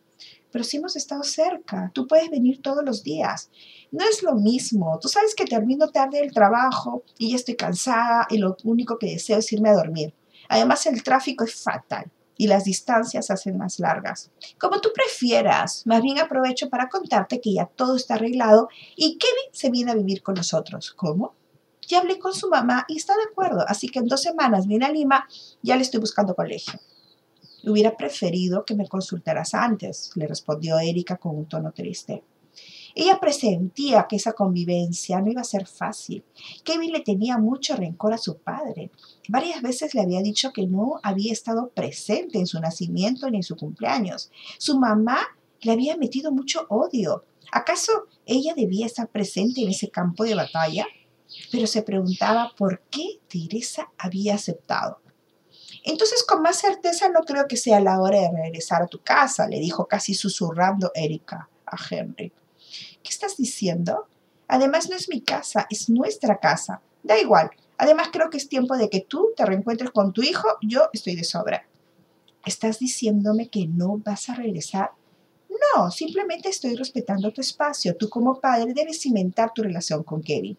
pero 0.51 0.63
si 0.63 0.77
hemos 0.77 0.96
estado 0.96 1.24
cerca, 1.24 1.91
tú 1.93 2.08
puedes 2.08 2.29
venir 2.29 2.62
todos 2.62 2.84
los 2.84 3.03
días. 3.03 3.50
No 3.91 4.03
es 4.05 4.24
lo 4.24 4.36
mismo, 4.36 5.00
tú 5.01 5.08
sabes 5.08 5.36
que 5.36 5.46
termino 5.46 5.89
tarde 5.89 6.20
el 6.20 6.34
trabajo 6.34 7.03
y 7.17 7.31
ya 7.31 7.36
estoy 7.36 7.55
cansada 7.55 8.27
y 8.29 8.38
lo 8.38 8.58
único 8.63 8.98
que 8.98 9.12
deseo 9.12 9.39
es 9.39 9.51
irme 9.51 9.70
a 9.70 9.75
dormir. 9.75 10.13
Además 10.50 10.86
el 10.86 11.03
tráfico 11.03 11.43
es 11.43 11.55
fatal 11.55 12.12
y 12.38 12.48
las 12.48 12.63
distancias 12.63 13.29
hacen 13.29 13.58
más 13.58 13.79
largas. 13.79 14.31
Como 14.60 14.81
tú 14.81 14.89
prefieras, 14.93 15.86
más 15.86 16.01
bien 16.01 16.20
aprovecho 16.20 16.70
para 16.70 16.89
contarte 16.89 17.39
que 17.39 17.53
ya 17.53 17.67
todo 17.67 17.96
está 17.96 18.15
arreglado 18.15 18.67
y 18.96 19.17
Kevin 19.17 19.53
se 19.53 19.70
viene 19.70 19.91
a 19.91 19.96
vivir 19.96 20.24
con 20.24 20.36
nosotros. 20.36 20.91
¿Cómo? 20.91 21.36
Ya 21.88 22.00
hablé 22.00 22.20
con 22.20 22.34
su 22.34 22.50
mamá 22.50 22.86
y 22.88 22.98
está 22.98 23.15
de 23.15 23.24
acuerdo, 23.31 23.63
así 23.67 23.89
que 23.89 24.00
en 24.00 24.08
dos 24.08 24.22
semanas 24.22 24.65
viene 24.65 24.86
a 24.86 24.91
Lima, 24.91 25.27
ya 25.62 25.75
le 25.75 25.84
estoy 25.84 26.00
buscando 26.00 26.36
colegio. 26.36 26.79
Hubiera 27.63 27.95
preferido 27.95 28.65
que 28.65 28.75
me 28.75 28.87
consultaras 28.87 29.53
antes, 29.53 30.11
le 30.15 30.27
respondió 30.27 30.79
Erika 30.79 31.17
con 31.17 31.35
un 31.37 31.45
tono 31.45 31.71
triste. 31.71 32.23
Ella 32.95 33.19
presentía 33.19 34.05
que 34.09 34.17
esa 34.17 34.33
convivencia 34.33 35.21
no 35.21 35.31
iba 35.31 35.41
a 35.41 35.45
ser 35.45 35.65
fácil. 35.65 36.23
Kevin 36.63 36.91
le 36.91 37.01
tenía 37.01 37.37
mucho 37.37 37.75
rencor 37.75 38.13
a 38.13 38.17
su 38.17 38.37
padre. 38.37 38.91
Varias 39.29 39.61
veces 39.61 39.93
le 39.93 40.01
había 40.01 40.21
dicho 40.21 40.51
que 40.51 40.67
no 40.67 40.99
había 41.03 41.31
estado 41.31 41.69
presente 41.69 42.39
en 42.39 42.47
su 42.47 42.59
nacimiento 42.59 43.29
ni 43.29 43.37
en 43.37 43.43
su 43.43 43.55
cumpleaños. 43.55 44.31
Su 44.57 44.77
mamá 44.77 45.19
le 45.61 45.71
había 45.71 45.95
metido 45.95 46.31
mucho 46.31 46.65
odio. 46.69 47.23
¿Acaso 47.51 48.07
ella 48.25 48.53
debía 48.55 48.85
estar 48.85 49.07
presente 49.07 49.61
en 49.61 49.69
ese 49.69 49.89
campo 49.89 50.23
de 50.23 50.35
batalla? 50.35 50.85
Pero 51.51 51.67
se 51.67 51.83
preguntaba 51.83 52.51
por 52.57 52.81
qué 52.89 53.19
Teresa 53.29 53.89
había 53.97 54.35
aceptado. 54.35 54.99
Entonces, 55.83 56.23
con 56.23 56.41
más 56.41 56.57
certeza, 56.57 57.09
no 57.09 57.21
creo 57.21 57.47
que 57.47 57.57
sea 57.57 57.79
la 57.79 58.00
hora 58.00 58.19
de 58.19 58.31
regresar 58.31 58.83
a 58.83 58.88
tu 58.88 59.00
casa, 59.01 59.47
le 59.47 59.59
dijo 59.59 59.88
casi 59.88 60.13
susurrando 60.13 60.91
Erika 60.93 61.50
a 61.65 61.77
Henry. 61.89 62.31
¿Qué 63.01 63.09
estás 63.09 63.38
diciendo? 63.38 64.07
Además, 64.47 64.89
no 64.89 64.95
es 64.95 65.09
mi 65.09 65.21
casa, 65.21 65.65
es 65.69 65.89
nuestra 65.89 66.39
casa. 66.39 66.81
Da 67.03 67.19
igual. 67.19 67.50
Además, 67.77 68.09
creo 68.11 68.29
que 68.29 68.38
es 68.38 68.47
tiempo 68.47 68.77
de 68.77 68.89
que 68.89 69.01
tú 69.01 69.31
te 69.35 69.45
reencuentres 69.45 69.89
con 69.91 70.13
tu 70.13 70.21
hijo. 70.21 70.47
Yo 70.61 70.89
estoy 70.93 71.15
de 71.15 71.23
sobra. 71.23 71.65
¿Estás 72.45 72.77
diciéndome 72.79 73.50
que 73.50 73.65
no 73.67 73.97
vas 73.97 74.29
a 74.29 74.35
regresar? 74.35 74.91
No, 75.50 75.89
simplemente 75.89 76.50
estoy 76.50 76.75
respetando 76.75 77.31
tu 77.31 77.41
espacio. 77.41 77.95
Tú 77.95 78.09
como 78.09 78.39
padre 78.39 78.73
debes 78.73 79.01
cimentar 79.01 79.51
tu 79.53 79.63
relación 79.63 80.03
con 80.03 80.21
Kevin 80.21 80.57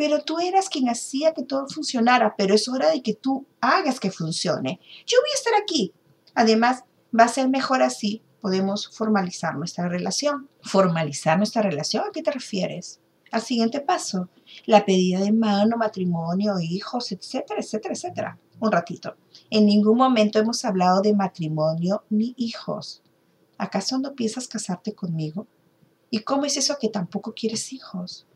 pero 0.00 0.24
tú 0.24 0.38
eras 0.38 0.70
quien 0.70 0.88
hacía 0.88 1.34
que 1.34 1.42
todo 1.42 1.68
funcionara, 1.68 2.34
pero 2.34 2.54
es 2.54 2.70
hora 2.70 2.88
de 2.90 3.02
que 3.02 3.12
tú 3.12 3.46
hagas 3.60 4.00
que 4.00 4.10
funcione. 4.10 4.80
Yo 5.06 5.18
voy 5.20 5.28
a 5.30 5.36
estar 5.36 5.52
aquí. 5.62 5.92
Además, 6.34 6.84
va 7.16 7.24
a 7.24 7.28
ser 7.28 7.50
mejor 7.50 7.82
así. 7.82 8.22
Podemos 8.40 8.88
formalizar 8.96 9.56
nuestra 9.56 9.90
relación. 9.90 10.48
¿Formalizar 10.62 11.36
nuestra 11.36 11.60
relación? 11.60 12.04
¿A 12.08 12.12
qué 12.12 12.22
te 12.22 12.30
refieres? 12.30 12.98
Al 13.30 13.42
siguiente 13.42 13.82
paso, 13.82 14.30
la 14.64 14.86
pedida 14.86 15.20
de 15.20 15.32
mano, 15.32 15.76
matrimonio, 15.76 16.54
hijos, 16.58 17.12
etcétera, 17.12 17.60
etcétera, 17.60 17.92
etcétera. 17.92 18.38
Un 18.58 18.72
ratito. 18.72 19.18
En 19.50 19.66
ningún 19.66 19.98
momento 19.98 20.38
hemos 20.38 20.64
hablado 20.64 21.02
de 21.02 21.12
matrimonio 21.12 22.04
ni 22.08 22.32
hijos. 22.38 23.02
¿Acaso 23.58 23.98
no 23.98 24.14
piensas 24.14 24.48
casarte 24.48 24.94
conmigo? 24.94 25.46
¿Y 26.08 26.20
cómo 26.20 26.46
es 26.46 26.56
eso 26.56 26.78
que 26.80 26.88
tampoco 26.88 27.34
quieres 27.34 27.70
hijos? 27.74 28.26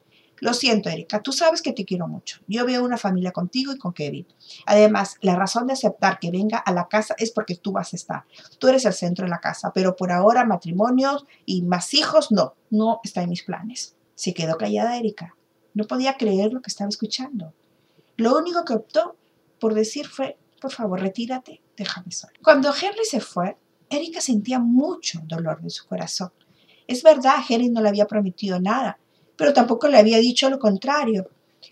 Lo 0.40 0.52
siento, 0.52 0.88
Erika, 0.88 1.22
tú 1.22 1.32
sabes 1.32 1.62
que 1.62 1.72
te 1.72 1.84
quiero 1.84 2.08
mucho. 2.08 2.40
Yo 2.46 2.66
veo 2.66 2.84
una 2.84 2.96
familia 2.96 3.32
contigo 3.32 3.72
y 3.72 3.78
con 3.78 3.92
Kevin. 3.92 4.26
Además, 4.66 5.16
la 5.20 5.36
razón 5.36 5.66
de 5.66 5.74
aceptar 5.74 6.18
que 6.18 6.30
venga 6.30 6.58
a 6.58 6.72
la 6.72 6.88
casa 6.88 7.14
es 7.18 7.30
porque 7.30 7.56
tú 7.56 7.72
vas 7.72 7.92
a 7.92 7.96
estar. 7.96 8.24
Tú 8.58 8.68
eres 8.68 8.84
el 8.84 8.92
centro 8.92 9.24
de 9.24 9.30
la 9.30 9.40
casa, 9.40 9.72
pero 9.74 9.96
por 9.96 10.12
ahora 10.12 10.44
matrimonios 10.44 11.24
y 11.46 11.62
más 11.62 11.94
hijos 11.94 12.32
no, 12.32 12.54
no 12.70 13.00
está 13.04 13.22
en 13.22 13.30
mis 13.30 13.42
planes. 13.42 13.96
Se 14.14 14.34
quedó 14.34 14.56
callada 14.56 14.98
Erika. 14.98 15.36
No 15.72 15.86
podía 15.86 16.16
creer 16.16 16.52
lo 16.52 16.62
que 16.62 16.70
estaba 16.70 16.88
escuchando. 16.88 17.52
Lo 18.16 18.36
único 18.36 18.64
que 18.64 18.74
optó 18.74 19.16
por 19.58 19.74
decir 19.74 20.06
fue, 20.06 20.38
por 20.60 20.72
favor, 20.72 21.00
retírate, 21.00 21.62
déjame 21.76 22.12
sola. 22.12 22.32
Cuando 22.42 22.68
Henry 22.70 23.04
se 23.04 23.20
fue, 23.20 23.56
Erika 23.88 24.20
sentía 24.20 24.58
mucho 24.58 25.20
dolor 25.24 25.60
en 25.62 25.70
su 25.70 25.86
corazón. 25.86 26.32
Es 26.86 27.02
verdad, 27.02 27.36
Henry 27.48 27.70
no 27.70 27.80
le 27.80 27.88
había 27.88 28.06
prometido 28.06 28.60
nada, 28.60 28.98
pero 29.36 29.52
tampoco 29.52 29.88
le 29.88 29.98
había 29.98 30.18
dicho 30.18 30.48
lo 30.50 30.58
contrario. 30.58 31.28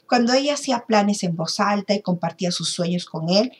Cuando 0.08 0.32
ella 0.32 0.54
hacía 0.54 0.84
planes 0.86 1.22
en 1.22 1.36
voz 1.36 1.60
alta 1.60 1.94
y 1.94 2.02
compartía 2.02 2.50
sus 2.50 2.70
sueños 2.70 3.06
con 3.06 3.28
él, 3.28 3.52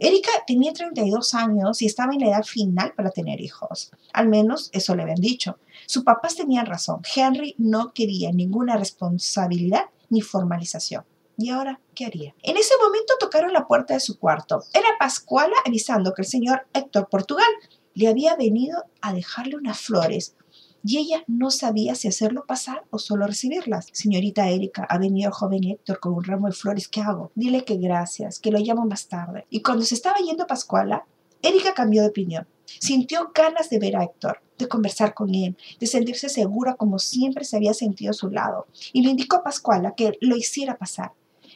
Erika 0.00 0.30
tenía 0.46 0.72
32 0.72 1.34
años 1.34 1.82
y 1.82 1.86
estaba 1.86 2.14
en 2.14 2.20
la 2.20 2.28
edad 2.28 2.44
final 2.44 2.92
para 2.94 3.10
tener 3.10 3.40
hijos. 3.40 3.90
Al 4.12 4.28
menos 4.28 4.70
eso 4.72 4.94
le 4.94 5.02
habían 5.02 5.20
dicho. 5.20 5.58
Sus 5.86 6.04
papás 6.04 6.36
tenían 6.36 6.66
razón. 6.66 7.02
Henry 7.16 7.56
no 7.58 7.92
quería 7.92 8.30
ninguna 8.30 8.76
responsabilidad 8.76 9.86
ni 10.08 10.20
formalización. 10.20 11.04
¿Y 11.36 11.50
ahora 11.50 11.80
qué 11.94 12.06
haría? 12.06 12.34
En 12.42 12.56
ese 12.56 12.74
momento 12.82 13.14
tocaron 13.18 13.52
la 13.52 13.66
puerta 13.66 13.94
de 13.94 14.00
su 14.00 14.18
cuarto. 14.18 14.62
Era 14.72 14.88
Pascuala 14.98 15.54
avisando 15.64 16.14
que 16.14 16.22
el 16.22 16.28
señor 16.28 16.66
Héctor 16.74 17.08
Portugal 17.08 17.48
le 17.94 18.08
había 18.08 18.36
venido 18.36 18.84
a 19.00 19.12
dejarle 19.12 19.56
unas 19.56 19.80
flores 19.80 20.36
y 20.84 20.98
ella 20.98 21.24
no 21.26 21.50
sabía 21.50 21.94
si 21.94 22.08
hacerlo 22.08 22.44
pasar 22.46 22.84
o 22.90 22.98
solo 22.98 23.26
recibirlas. 23.26 23.88
Señorita 23.92 24.48
Erika, 24.48 24.86
ha 24.88 24.98
venido 24.98 25.28
el 25.28 25.34
joven 25.34 25.64
Héctor 25.64 26.00
con 26.00 26.14
un 26.14 26.24
ramo 26.24 26.46
de 26.46 26.52
flores. 26.52 26.88
¿Qué 26.88 27.00
hago? 27.00 27.32
Dile 27.34 27.64
que 27.64 27.76
gracias, 27.76 28.38
que 28.38 28.50
lo 28.50 28.58
llamo 28.58 28.86
más 28.86 29.08
tarde. 29.08 29.46
Y 29.50 29.62
cuando 29.62 29.84
se 29.84 29.94
estaba 29.94 30.18
yendo 30.18 30.46
Pascuala, 30.46 31.06
Erika 31.42 31.74
cambió 31.74 32.02
de 32.02 32.08
opinión. 32.08 32.46
Sintió 32.64 33.32
ganas 33.34 33.70
de 33.70 33.78
ver 33.78 33.96
a 33.96 34.04
Héctor, 34.04 34.40
de 34.58 34.68
conversar 34.68 35.14
con 35.14 35.34
él, 35.34 35.56
de 35.80 35.86
sentirse 35.86 36.28
segura 36.28 36.74
como 36.74 36.98
siempre 36.98 37.44
se 37.44 37.56
había 37.56 37.74
sentido 37.74 38.10
a 38.10 38.14
su 38.14 38.30
lado, 38.30 38.66
y 38.92 39.02
le 39.02 39.10
indicó 39.10 39.36
a 39.36 39.44
Pascuala 39.44 39.94
que 39.96 40.18
lo 40.20 40.36
hiciera 40.36 40.76
pasar. 40.76 41.12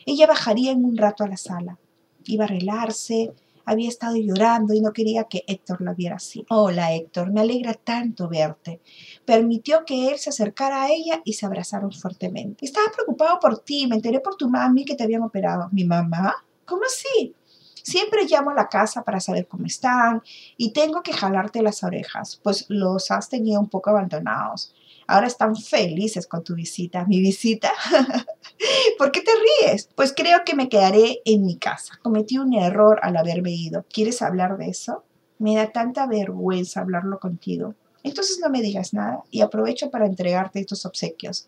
Ella 0.07 0.26
bajaría 0.26 0.73
en 0.73 0.85
un 0.85 0.97
rato 0.97 1.25
a 1.25 1.29
la 1.29 1.37
sala. 1.37 1.79
Iba 2.25 2.45
a 2.45 2.47
arreglarse, 2.47 3.33
había 3.64 3.88
estado 3.88 4.16
llorando 4.16 4.75
y 4.75 4.81
no 4.81 4.92
quería 4.92 5.25
que 5.25 5.45
Héctor 5.47 5.81
la 5.81 5.95
viera 5.95 6.16
así. 6.16 6.45
Hola 6.49 6.95
Héctor, 6.95 7.33
me 7.33 7.40
alegra 7.40 7.75
tanto 7.75 8.28
verte. 8.28 8.81
Permitió 9.25 9.85
que 9.85 10.09
él 10.09 10.19
se 10.19 10.31
acercara 10.31 10.83
a 10.83 10.90
ella 10.90 11.23
y 11.25 11.35
se 11.35 11.47
abrazaron 11.47 11.92
fuertemente. 11.92 12.64
Estaba 12.64 12.90
preocupado 12.95 13.38
por 13.40 13.59
ti, 13.59 13.87
me 13.87 13.97
enteré 13.97 14.21
por 14.21 14.37
tu 14.37 14.49
mami 14.49 14.85
que 14.85 14.95
te 14.95 15.04
habían 15.04 15.23
operado. 15.23 15.69
¿Mi 15.73 15.85
mamá? 15.85 16.35
¿Cómo 16.64 16.83
así? 16.85 17.35
Siempre 17.83 18.26
llamo 18.26 18.50
a 18.50 18.54
la 18.54 18.69
casa 18.69 19.02
para 19.02 19.19
saber 19.19 19.49
cómo 19.49 19.66
están 19.66 20.23
y 20.57 20.73
tengo 20.73 21.02
que 21.02 21.12
jalarte 21.12 21.62
las 21.62 21.83
orejas, 21.83 22.40
pues 22.42 22.66
los 22.69 23.11
has 23.11 23.28
tenido 23.28 23.61
un 23.61 23.69
poco 23.69 23.90
abandonados. 23.90 24.73
Ahora 25.12 25.26
están 25.26 25.54
felices 25.57 26.26
con 26.26 26.42
tu 26.42 26.54
visita. 26.54 27.04
¿Mi 27.04 27.21
visita? 27.21 27.71
¿Por 28.99 29.12
qué 29.12 29.21
te 29.21 29.33
ríes? 29.61 29.90
Pues 29.95 30.14
creo 30.16 30.42
que 30.42 30.54
me 30.54 30.71
quedaré 30.71 31.21
en 31.26 31.45
mi 31.45 31.59
casa. 31.59 31.99
Cometí 32.02 32.38
un 32.38 32.54
error 32.54 32.99
al 33.02 33.19
haberme 33.19 33.50
ido. 33.50 33.85
¿Quieres 33.92 34.23
hablar 34.23 34.57
de 34.57 34.71
eso? 34.71 35.04
Me 35.38 35.54
da 35.54 35.71
tanta 35.71 36.07
vergüenza 36.07 36.81
hablarlo 36.81 37.21
contigo. 37.21 37.75
Entonces 38.02 38.38
no 38.40 38.49
me 38.49 38.62
digas 38.62 38.95
nada 38.95 39.23
y 39.31 39.42
aprovecho 39.42 39.90
para 39.90 40.07
entregarte 40.07 40.61
estos 40.61 40.87
obsequios. 40.87 41.47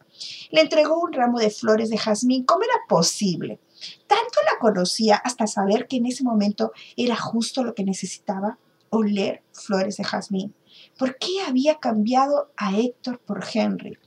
Le 0.51 0.61
entregó 0.61 1.01
un 1.01 1.15
ramo 1.15 1.39
de 1.39 1.49
flores 1.49 1.89
de 1.89 1.97
jazmín. 1.97 2.45
¿Cómo 2.45 2.65
era 2.65 2.75
posible? 2.87 3.61
Tanto 4.07 4.41
la 4.45 4.59
conocía 4.61 5.17
hasta 5.17 5.47
saber 5.47 5.89
que 5.89 5.97
en 5.97 6.05
ese 6.05 6.23
momento 6.23 6.73
era 6.99 7.17
justo 7.17 7.65
lo 7.65 7.75
que 7.75 7.85
necesitaba, 7.85 8.59
oler 8.91 9.43
flores 9.53 9.97
de 9.97 10.05
jazmín. 10.05 10.55
¿Por 10.99 11.19
qué 11.19 11.43
había 11.47 11.79
cambiado 11.79 12.53
a 12.57 12.77
Héctor 12.79 13.21
por 13.21 13.45
Henry? 13.53 13.99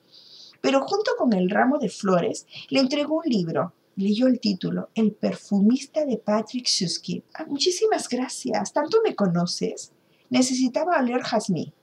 Pero 0.62 0.82
junto 0.82 1.12
con 1.18 1.34
el 1.34 1.50
ramo 1.50 1.78
de 1.78 1.90
flores 1.90 2.48
le 2.70 2.80
entregó 2.80 3.18
un 3.18 3.30
libro. 3.30 3.74
Leyó 3.96 4.28
el 4.28 4.40
título, 4.40 4.90
El 4.94 5.12
perfumista 5.14 6.06
de 6.06 6.18
Patrick 6.18 6.68
Susky. 6.68 7.24
Ah, 7.34 7.46
muchísimas 7.48 8.08
gracias. 8.08 8.72
¿Tanto 8.72 9.00
me 9.04 9.16
conoces? 9.16 9.92
Necesitaba 10.30 11.00
oler 11.00 11.22
jazmín. 11.22 11.74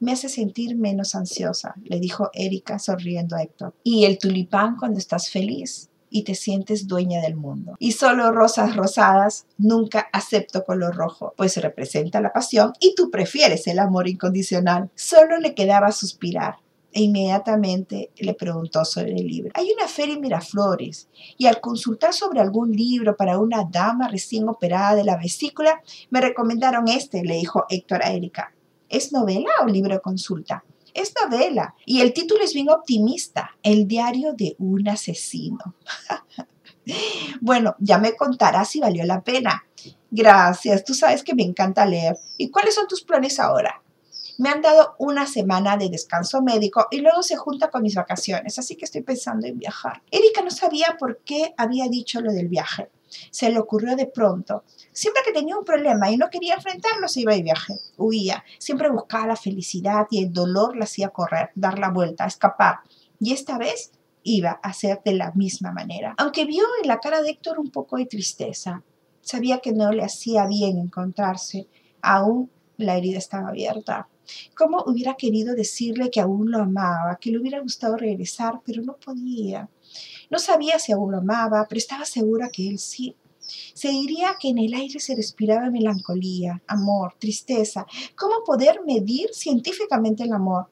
Me 0.00 0.12
hace 0.12 0.28
sentir 0.28 0.76
menos 0.76 1.14
ansiosa, 1.14 1.74
le 1.84 1.98
dijo 2.00 2.28
Erika 2.34 2.78
sonriendo 2.78 3.36
a 3.36 3.42
Héctor. 3.42 3.74
Y 3.82 4.04
el 4.04 4.18
tulipán 4.18 4.76
cuando 4.76 4.98
estás 4.98 5.30
feliz 5.30 5.88
y 6.14 6.22
te 6.22 6.36
sientes 6.36 6.86
dueña 6.86 7.20
del 7.20 7.34
mundo. 7.34 7.74
Y 7.80 7.90
solo 7.90 8.30
rosas 8.30 8.76
rosadas, 8.76 9.46
nunca 9.58 10.08
acepto 10.12 10.64
color 10.64 10.94
rojo, 10.94 11.34
pues 11.36 11.56
representa 11.56 12.20
la 12.20 12.32
pasión 12.32 12.72
y 12.78 12.94
tú 12.94 13.10
prefieres 13.10 13.66
el 13.66 13.80
amor 13.80 14.06
incondicional. 14.06 14.90
Solo 14.94 15.38
le 15.38 15.56
quedaba 15.56 15.90
suspirar 15.90 16.58
e 16.92 17.02
inmediatamente 17.02 18.12
le 18.16 18.34
preguntó 18.34 18.84
sobre 18.84 19.16
el 19.16 19.26
libro. 19.26 19.50
Hay 19.54 19.72
una 19.72 19.88
feria 19.88 20.14
en 20.14 20.20
Miraflores 20.20 21.08
y 21.36 21.46
al 21.46 21.60
consultar 21.60 22.14
sobre 22.14 22.40
algún 22.40 22.70
libro 22.70 23.16
para 23.16 23.40
una 23.40 23.64
dama 23.64 24.06
recién 24.06 24.48
operada 24.48 24.94
de 24.94 25.02
la 25.02 25.16
vesícula, 25.16 25.82
me 26.10 26.20
recomendaron 26.20 26.86
este, 26.86 27.24
le 27.24 27.34
dijo 27.34 27.64
Héctor 27.68 28.04
a 28.04 28.12
Erika. 28.12 28.54
¿Es 28.88 29.12
novela 29.12 29.50
o 29.64 29.66
libro 29.66 29.94
de 29.94 30.00
consulta? 30.00 30.62
Es 30.94 31.12
novela 31.20 31.74
y 31.84 32.00
el 32.00 32.12
título 32.12 32.44
es 32.44 32.54
bien 32.54 32.70
optimista, 32.70 33.56
El 33.64 33.88
diario 33.88 34.32
de 34.32 34.54
un 34.58 34.88
asesino. 34.88 35.74
bueno, 37.40 37.74
ya 37.80 37.98
me 37.98 38.14
contarás 38.14 38.70
si 38.70 38.78
valió 38.80 39.04
la 39.04 39.22
pena. 39.22 39.66
Gracias, 40.10 40.84
tú 40.84 40.94
sabes 40.94 41.24
que 41.24 41.34
me 41.34 41.42
encanta 41.42 41.84
leer. 41.84 42.16
¿Y 42.38 42.50
cuáles 42.50 42.76
son 42.76 42.86
tus 42.86 43.02
planes 43.02 43.40
ahora? 43.40 43.82
Me 44.38 44.50
han 44.50 44.62
dado 44.62 44.94
una 44.98 45.26
semana 45.26 45.76
de 45.76 45.88
descanso 45.88 46.42
médico 46.42 46.86
y 46.92 46.98
luego 46.98 47.24
se 47.24 47.36
junta 47.36 47.70
con 47.70 47.82
mis 47.82 47.96
vacaciones, 47.96 48.58
así 48.58 48.76
que 48.76 48.84
estoy 48.84 49.02
pensando 49.02 49.48
en 49.48 49.58
viajar. 49.58 50.02
Erika 50.12 50.42
no 50.42 50.50
sabía 50.50 50.96
por 50.98 51.18
qué 51.24 51.54
había 51.56 51.88
dicho 51.88 52.20
lo 52.20 52.32
del 52.32 52.48
viaje. 52.48 52.88
Se 53.30 53.50
le 53.50 53.58
ocurrió 53.58 53.96
de 53.96 54.06
pronto. 54.06 54.64
Siempre 54.92 55.22
que 55.24 55.32
tenía 55.32 55.56
un 55.56 55.64
problema 55.64 56.10
y 56.10 56.16
no 56.16 56.30
quería 56.30 56.54
enfrentarlo, 56.54 57.08
se 57.08 57.20
iba 57.20 57.34
de 57.34 57.42
viaje. 57.42 57.74
Huía. 57.96 58.44
Siempre 58.58 58.90
buscaba 58.90 59.26
la 59.26 59.36
felicidad 59.36 60.06
y 60.10 60.24
el 60.24 60.32
dolor 60.32 60.76
la 60.76 60.84
hacía 60.84 61.08
correr, 61.08 61.50
dar 61.54 61.78
la 61.78 61.90
vuelta, 61.90 62.26
escapar. 62.26 62.80
Y 63.18 63.32
esta 63.32 63.58
vez 63.58 63.92
iba 64.22 64.52
a 64.62 64.72
ser 64.72 65.00
de 65.04 65.14
la 65.14 65.32
misma 65.32 65.70
manera. 65.72 66.14
Aunque 66.18 66.44
vio 66.44 66.64
en 66.82 66.88
la 66.88 66.98
cara 66.98 67.22
de 67.22 67.30
Héctor 67.30 67.58
un 67.58 67.70
poco 67.70 67.96
de 67.96 68.06
tristeza, 68.06 68.82
sabía 69.20 69.58
que 69.58 69.72
no 69.72 69.92
le 69.92 70.04
hacía 70.04 70.46
bien 70.46 70.78
encontrarse. 70.78 71.68
Aún 72.02 72.50
la 72.76 72.96
herida 72.96 73.18
estaba 73.18 73.48
abierta. 73.48 74.08
¿Cómo 74.56 74.82
hubiera 74.86 75.14
querido 75.14 75.54
decirle 75.54 76.10
que 76.10 76.20
aún 76.20 76.50
lo 76.50 76.58
amaba, 76.58 77.18
que 77.20 77.30
le 77.30 77.38
hubiera 77.38 77.60
gustado 77.60 77.96
regresar, 77.96 78.60
pero 78.64 78.82
no 78.82 78.96
podía? 78.96 79.68
No 80.34 80.40
sabía 80.40 80.80
si 80.80 80.90
aún 80.90 81.12
lo 81.12 81.18
amaba, 81.18 81.64
pero 81.68 81.78
estaba 81.78 82.04
segura 82.04 82.48
que 82.48 82.68
él 82.68 82.80
sí. 82.80 83.14
Se 83.72 83.90
diría 83.90 84.34
que 84.40 84.48
en 84.48 84.58
el 84.58 84.74
aire 84.74 84.98
se 84.98 85.14
respiraba 85.14 85.70
melancolía, 85.70 86.60
amor, 86.66 87.14
tristeza. 87.20 87.86
¿Cómo 88.16 88.42
poder 88.44 88.80
medir 88.84 89.28
científicamente 89.32 90.24
el 90.24 90.32
amor? 90.32 90.66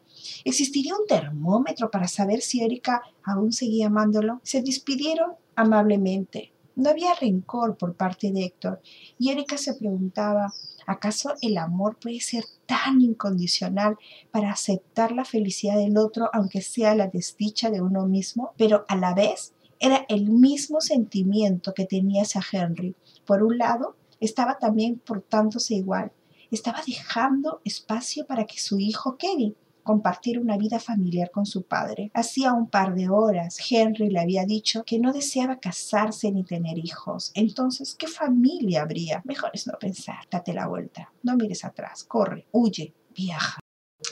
¿Existiría 0.44 0.96
un 0.96 1.06
termómetro 1.06 1.92
para 1.92 2.08
saber 2.08 2.40
si 2.42 2.60
Erika 2.60 3.02
aún 3.22 3.52
seguía 3.52 3.86
amándolo? 3.86 4.40
Se 4.42 4.62
despidieron 4.62 5.34
amablemente. 5.54 6.52
No 6.74 6.90
había 6.90 7.14
rencor 7.14 7.76
por 7.76 7.94
parte 7.94 8.32
de 8.32 8.46
Héctor 8.46 8.82
y 9.16 9.30
Erika 9.30 9.58
se 9.58 9.74
preguntaba, 9.74 10.52
¿acaso 10.86 11.34
el 11.40 11.58
amor 11.58 11.98
puede 11.98 12.20
ser 12.20 12.44
tan 12.66 13.00
incondicional 13.00 13.96
para 14.30 14.50
aceptar 14.50 15.12
la 15.12 15.24
felicidad 15.24 15.76
del 15.76 15.98
otro 15.98 16.30
aunque 16.32 16.62
sea 16.62 16.94
la 16.94 17.08
desdicha 17.08 17.70
de 17.70 17.80
uno 17.80 18.06
mismo? 18.06 18.52
Pero 18.56 18.84
a 18.88 18.96
la 18.96 19.14
vez 19.14 19.54
era 19.78 20.06
el 20.08 20.30
mismo 20.30 20.80
sentimiento 20.80 21.74
que 21.74 21.86
tenía 21.86 22.22
hacia 22.22 22.42
Henry. 22.52 22.94
Por 23.26 23.42
un 23.42 23.58
lado, 23.58 23.96
estaba 24.20 24.58
también 24.58 24.98
portándose 24.98 25.74
igual. 25.74 26.12
Estaba 26.50 26.80
dejando 26.86 27.60
espacio 27.64 28.26
para 28.26 28.46
que 28.46 28.60
su 28.60 28.78
hijo 28.78 29.16
Kevin 29.16 29.56
compartir 29.82 30.38
una 30.38 30.56
vida 30.56 30.78
familiar 30.78 31.30
con 31.30 31.46
su 31.46 31.62
padre. 31.62 32.10
Hacía 32.14 32.52
un 32.52 32.68
par 32.68 32.94
de 32.94 33.08
horas 33.08 33.58
Henry 33.70 34.10
le 34.10 34.20
había 34.20 34.44
dicho 34.44 34.84
que 34.84 34.98
no 34.98 35.12
deseaba 35.12 35.60
casarse 35.60 36.30
ni 36.30 36.44
tener 36.44 36.78
hijos. 36.78 37.32
Entonces, 37.34 37.94
¿qué 37.94 38.06
familia 38.06 38.82
habría? 38.82 39.22
Mejor 39.24 39.50
es 39.52 39.66
no 39.66 39.74
pensar. 39.78 40.18
Date 40.30 40.52
la 40.52 40.66
vuelta. 40.66 41.12
No 41.22 41.36
mires 41.36 41.64
atrás. 41.64 42.04
Corre, 42.04 42.46
huye, 42.52 42.94
viaja. 43.14 43.58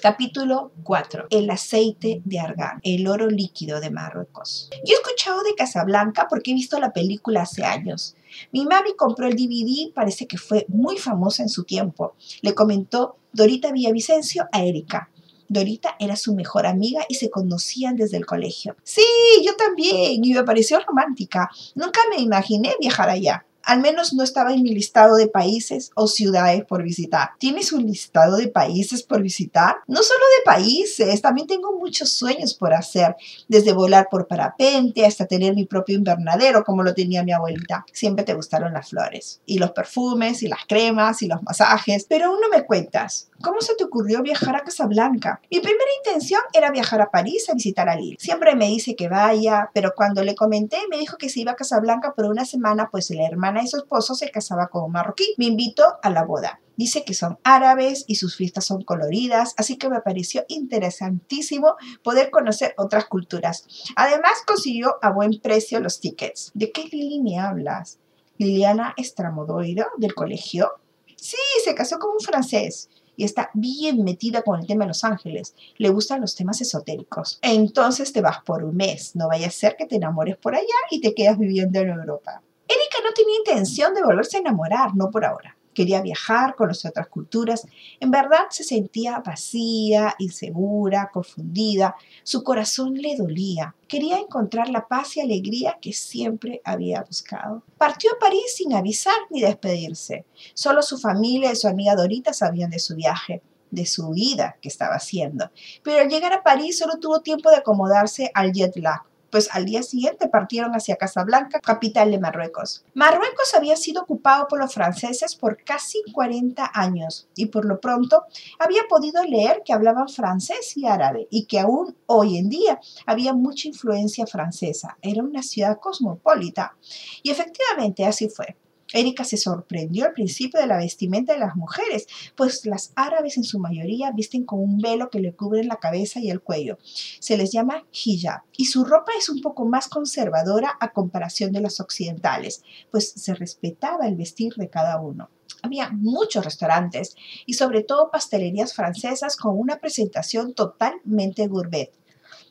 Capítulo 0.00 0.72
4. 0.84 1.26
El 1.28 1.50
aceite 1.50 2.22
de 2.24 2.38
argán, 2.38 2.80
el 2.84 3.06
oro 3.06 3.28
líquido 3.28 3.80
de 3.80 3.90
Marruecos. 3.90 4.70
Yo 4.86 4.94
he 4.94 4.98
escuchado 4.98 5.42
de 5.42 5.54
Casablanca 5.54 6.26
porque 6.30 6.52
he 6.52 6.54
visto 6.54 6.78
la 6.80 6.92
película 6.92 7.42
hace 7.42 7.64
años. 7.64 8.16
Mi 8.52 8.64
mami 8.64 8.94
compró 8.96 9.26
el 9.26 9.34
DVD, 9.34 9.92
parece 9.92 10.26
que 10.26 10.38
fue 10.38 10.64
muy 10.68 10.96
famosa 10.96 11.42
en 11.42 11.50
su 11.50 11.64
tiempo. 11.64 12.14
Le 12.40 12.54
comentó 12.54 13.18
Dorita 13.32 13.72
Villavicencio 13.72 14.48
a 14.52 14.62
Erika. 14.62 15.10
Dorita 15.50 15.96
era 15.98 16.14
su 16.14 16.32
mejor 16.32 16.64
amiga 16.64 17.04
y 17.08 17.16
se 17.16 17.28
conocían 17.28 17.96
desde 17.96 18.16
el 18.16 18.24
colegio. 18.24 18.76
Sí, 18.84 19.02
yo 19.44 19.56
también, 19.56 20.24
y 20.24 20.32
me 20.32 20.44
pareció 20.44 20.78
romántica. 20.78 21.50
Nunca 21.74 22.00
me 22.08 22.22
imaginé 22.22 22.76
viajar 22.80 23.10
allá. 23.10 23.44
Al 23.64 23.80
menos 23.80 24.14
no 24.14 24.22
estaba 24.22 24.52
en 24.52 24.62
mi 24.62 24.70
listado 24.70 25.16
de 25.16 25.26
países 25.26 25.90
o 25.96 26.06
ciudades 26.06 26.64
por 26.64 26.84
visitar. 26.84 27.30
¿Tienes 27.38 27.72
un 27.72 27.84
listado 27.84 28.36
de 28.36 28.46
países 28.46 29.02
por 29.02 29.22
visitar? 29.22 29.76
No 29.88 30.02
solo 30.04 30.20
de 30.38 30.44
países, 30.44 31.20
también 31.20 31.48
tengo 31.48 31.76
muchos 31.76 32.10
sueños 32.10 32.54
por 32.54 32.72
hacer, 32.72 33.16
desde 33.48 33.72
volar 33.72 34.06
por 34.08 34.28
parapente 34.28 35.04
hasta 35.04 35.26
tener 35.26 35.54
mi 35.56 35.66
propio 35.66 35.96
invernadero 35.96 36.62
como 36.64 36.84
lo 36.84 36.94
tenía 36.94 37.24
mi 37.24 37.32
abuelita. 37.32 37.84
Siempre 37.92 38.24
te 38.24 38.34
gustaron 38.34 38.72
las 38.72 38.90
flores, 38.90 39.40
y 39.46 39.58
los 39.58 39.72
perfumes, 39.72 40.44
y 40.44 40.48
las 40.48 40.64
cremas, 40.66 41.22
y 41.22 41.26
los 41.26 41.42
masajes, 41.42 42.06
pero 42.08 42.26
aún 42.26 42.40
no 42.40 42.48
me 42.48 42.64
cuentas. 42.64 43.29
¿Cómo 43.42 43.62
se 43.62 43.74
te 43.74 43.84
ocurrió 43.84 44.22
viajar 44.22 44.54
a 44.54 44.64
Casablanca? 44.64 45.40
Mi 45.50 45.60
primera 45.60 45.90
intención 46.04 46.42
era 46.52 46.70
viajar 46.70 47.00
a 47.00 47.10
París 47.10 47.48
a 47.48 47.54
visitar 47.54 47.88
a 47.88 47.96
Lille. 47.96 48.18
Siempre 48.18 48.54
me 48.54 48.66
dice 48.66 48.94
que 48.94 49.08
vaya, 49.08 49.70
pero 49.72 49.94
cuando 49.96 50.22
le 50.22 50.34
comenté 50.34 50.76
me 50.90 50.98
dijo 50.98 51.16
que 51.16 51.30
se 51.30 51.40
iba 51.40 51.52
a 51.52 51.56
Casablanca 51.56 52.12
por 52.12 52.26
una 52.26 52.44
semana, 52.44 52.90
pues 52.90 53.08
la 53.10 53.26
hermana 53.26 53.62
de 53.62 53.68
su 53.68 53.78
esposo 53.78 54.14
se 54.14 54.30
casaba 54.30 54.68
con 54.68 54.84
un 54.84 54.92
marroquí. 54.92 55.34
Me 55.38 55.46
invitó 55.46 55.84
a 56.02 56.10
la 56.10 56.24
boda. 56.24 56.60
Dice 56.76 57.02
que 57.02 57.14
son 57.14 57.38
árabes 57.42 58.04
y 58.06 58.16
sus 58.16 58.36
fiestas 58.36 58.66
son 58.66 58.82
coloridas, 58.82 59.54
así 59.56 59.78
que 59.78 59.88
me 59.88 60.02
pareció 60.02 60.44
interesantísimo 60.48 61.76
poder 62.02 62.30
conocer 62.30 62.74
otras 62.76 63.06
culturas. 63.06 63.66
Además 63.96 64.32
consiguió 64.46 64.96
a 65.00 65.12
buen 65.12 65.40
precio 65.40 65.80
los 65.80 66.00
tickets. 66.00 66.50
¿De 66.52 66.72
qué 66.72 66.84
Lili 66.92 67.22
me 67.22 67.38
hablas? 67.38 68.00
Liliana 68.36 68.92
Estramodoiro 68.98 69.86
del 69.96 70.14
colegio. 70.14 70.72
Sí, 71.16 71.36
se 71.64 71.74
casó 71.74 71.98
con 71.98 72.12
un 72.12 72.20
francés 72.20 72.88
y 73.20 73.24
está 73.24 73.50
bien 73.52 74.02
metida 74.02 74.40
con 74.40 74.58
el 74.58 74.66
tema 74.66 74.84
de 74.84 74.88
Los 74.88 75.04
Ángeles. 75.04 75.54
Le 75.76 75.90
gustan 75.90 76.22
los 76.22 76.34
temas 76.34 76.62
esotéricos. 76.62 77.38
Entonces 77.42 78.14
te 78.14 78.22
vas 78.22 78.38
por 78.46 78.64
un 78.64 78.74
mes. 78.74 79.14
No 79.14 79.28
vaya 79.28 79.48
a 79.48 79.50
ser 79.50 79.76
que 79.76 79.84
te 79.84 79.96
enamores 79.96 80.38
por 80.38 80.54
allá 80.54 80.64
y 80.90 81.02
te 81.02 81.14
quedas 81.14 81.38
viviendo 81.38 81.80
en 81.80 81.90
Europa. 81.90 82.40
Erika 82.66 82.98
no 83.04 83.12
tenía 83.12 83.36
intención 83.36 83.92
de 83.92 84.02
volverse 84.02 84.38
a 84.38 84.40
enamorar, 84.40 84.96
no 84.96 85.10
por 85.10 85.26
ahora 85.26 85.54
quería 85.80 86.02
viajar, 86.02 86.56
conocer 86.56 86.90
otras 86.90 87.08
culturas. 87.08 87.66
En 88.00 88.10
verdad 88.10 88.50
se 88.50 88.64
sentía 88.64 89.22
vacía, 89.24 90.14
insegura, 90.18 91.08
confundida. 91.10 91.96
Su 92.22 92.44
corazón 92.44 92.96
le 92.96 93.16
dolía. 93.16 93.74
Quería 93.88 94.18
encontrar 94.18 94.68
la 94.68 94.86
paz 94.86 95.16
y 95.16 95.22
alegría 95.22 95.78
que 95.80 95.94
siempre 95.94 96.60
había 96.66 97.00
buscado. 97.00 97.62
Partió 97.78 98.12
a 98.12 98.18
París 98.18 98.56
sin 98.56 98.74
avisar 98.74 99.14
ni 99.30 99.40
despedirse. 99.40 100.26
Solo 100.52 100.82
su 100.82 100.98
familia 100.98 101.50
y 101.50 101.56
su 101.56 101.66
amiga 101.66 101.94
Dorita 101.94 102.34
sabían 102.34 102.68
de 102.68 102.78
su 102.78 102.94
viaje 102.94 103.40
de 103.70 103.86
su 103.86 104.10
vida 104.10 104.56
que 104.60 104.68
estaba 104.68 104.96
haciendo. 104.96 105.48
Pero 105.84 106.02
al 106.02 106.08
llegar 106.08 106.32
a 106.32 106.42
París 106.42 106.76
solo 106.76 106.98
tuvo 106.98 107.20
tiempo 107.20 107.50
de 107.50 107.58
acomodarse 107.58 108.30
al 108.34 108.52
jet 108.52 108.76
lag 108.76 109.02
pues 109.30 109.48
al 109.52 109.64
día 109.64 109.82
siguiente 109.82 110.28
partieron 110.28 110.72
hacia 110.72 110.96
Casablanca, 110.96 111.60
capital 111.60 112.10
de 112.10 112.18
Marruecos. 112.18 112.84
Marruecos 112.94 113.54
había 113.54 113.76
sido 113.76 114.02
ocupado 114.02 114.46
por 114.48 114.58
los 114.58 114.74
franceses 114.74 115.34
por 115.36 115.62
casi 115.64 116.02
40 116.12 116.70
años 116.74 117.28
y 117.34 117.46
por 117.46 117.64
lo 117.64 117.80
pronto 117.80 118.24
había 118.58 118.82
podido 118.88 119.22
leer 119.24 119.62
que 119.64 119.72
hablaban 119.72 120.08
francés 120.08 120.76
y 120.76 120.86
árabe 120.86 121.28
y 121.30 121.46
que 121.46 121.60
aún 121.60 121.96
hoy 122.06 122.38
en 122.38 122.48
día 122.48 122.80
había 123.06 123.32
mucha 123.32 123.68
influencia 123.68 124.26
francesa. 124.26 124.96
Era 125.02 125.22
una 125.22 125.42
ciudad 125.42 125.78
cosmopolita 125.78 126.76
y 127.22 127.30
efectivamente 127.30 128.04
así 128.04 128.28
fue. 128.28 128.56
Erika 128.92 129.24
se 129.24 129.36
sorprendió 129.36 130.06
al 130.06 130.12
principio 130.12 130.60
de 130.60 130.66
la 130.66 130.78
vestimenta 130.78 131.32
de 131.32 131.38
las 131.38 131.56
mujeres, 131.56 132.06
pues 132.36 132.66
las 132.66 132.92
árabes 132.96 133.36
en 133.36 133.44
su 133.44 133.58
mayoría 133.58 134.10
visten 134.12 134.44
con 134.44 134.60
un 134.60 134.78
velo 134.78 135.10
que 135.10 135.20
le 135.20 135.34
cubre 135.34 135.64
la 135.64 135.76
cabeza 135.76 136.20
y 136.20 136.30
el 136.30 136.40
cuello. 136.40 136.78
Se 137.20 137.36
les 137.36 137.52
llama 137.52 137.84
hijab 137.92 138.42
y 138.56 138.66
su 138.66 138.84
ropa 138.84 139.12
es 139.18 139.28
un 139.28 139.40
poco 139.40 139.64
más 139.64 139.88
conservadora 139.88 140.76
a 140.80 140.92
comparación 140.92 141.52
de 141.52 141.60
las 141.60 141.80
occidentales, 141.80 142.62
pues 142.90 143.10
se 143.10 143.34
respetaba 143.34 144.06
el 144.06 144.16
vestir 144.16 144.54
de 144.54 144.68
cada 144.68 145.00
uno. 145.00 145.30
Había 145.62 145.90
muchos 145.90 146.44
restaurantes 146.44 147.16
y 147.44 147.54
sobre 147.54 147.82
todo 147.82 148.10
pastelerías 148.10 148.72
francesas 148.72 149.36
con 149.36 149.58
una 149.58 149.78
presentación 149.78 150.54
totalmente 150.54 151.46
gourmet. 151.48 151.92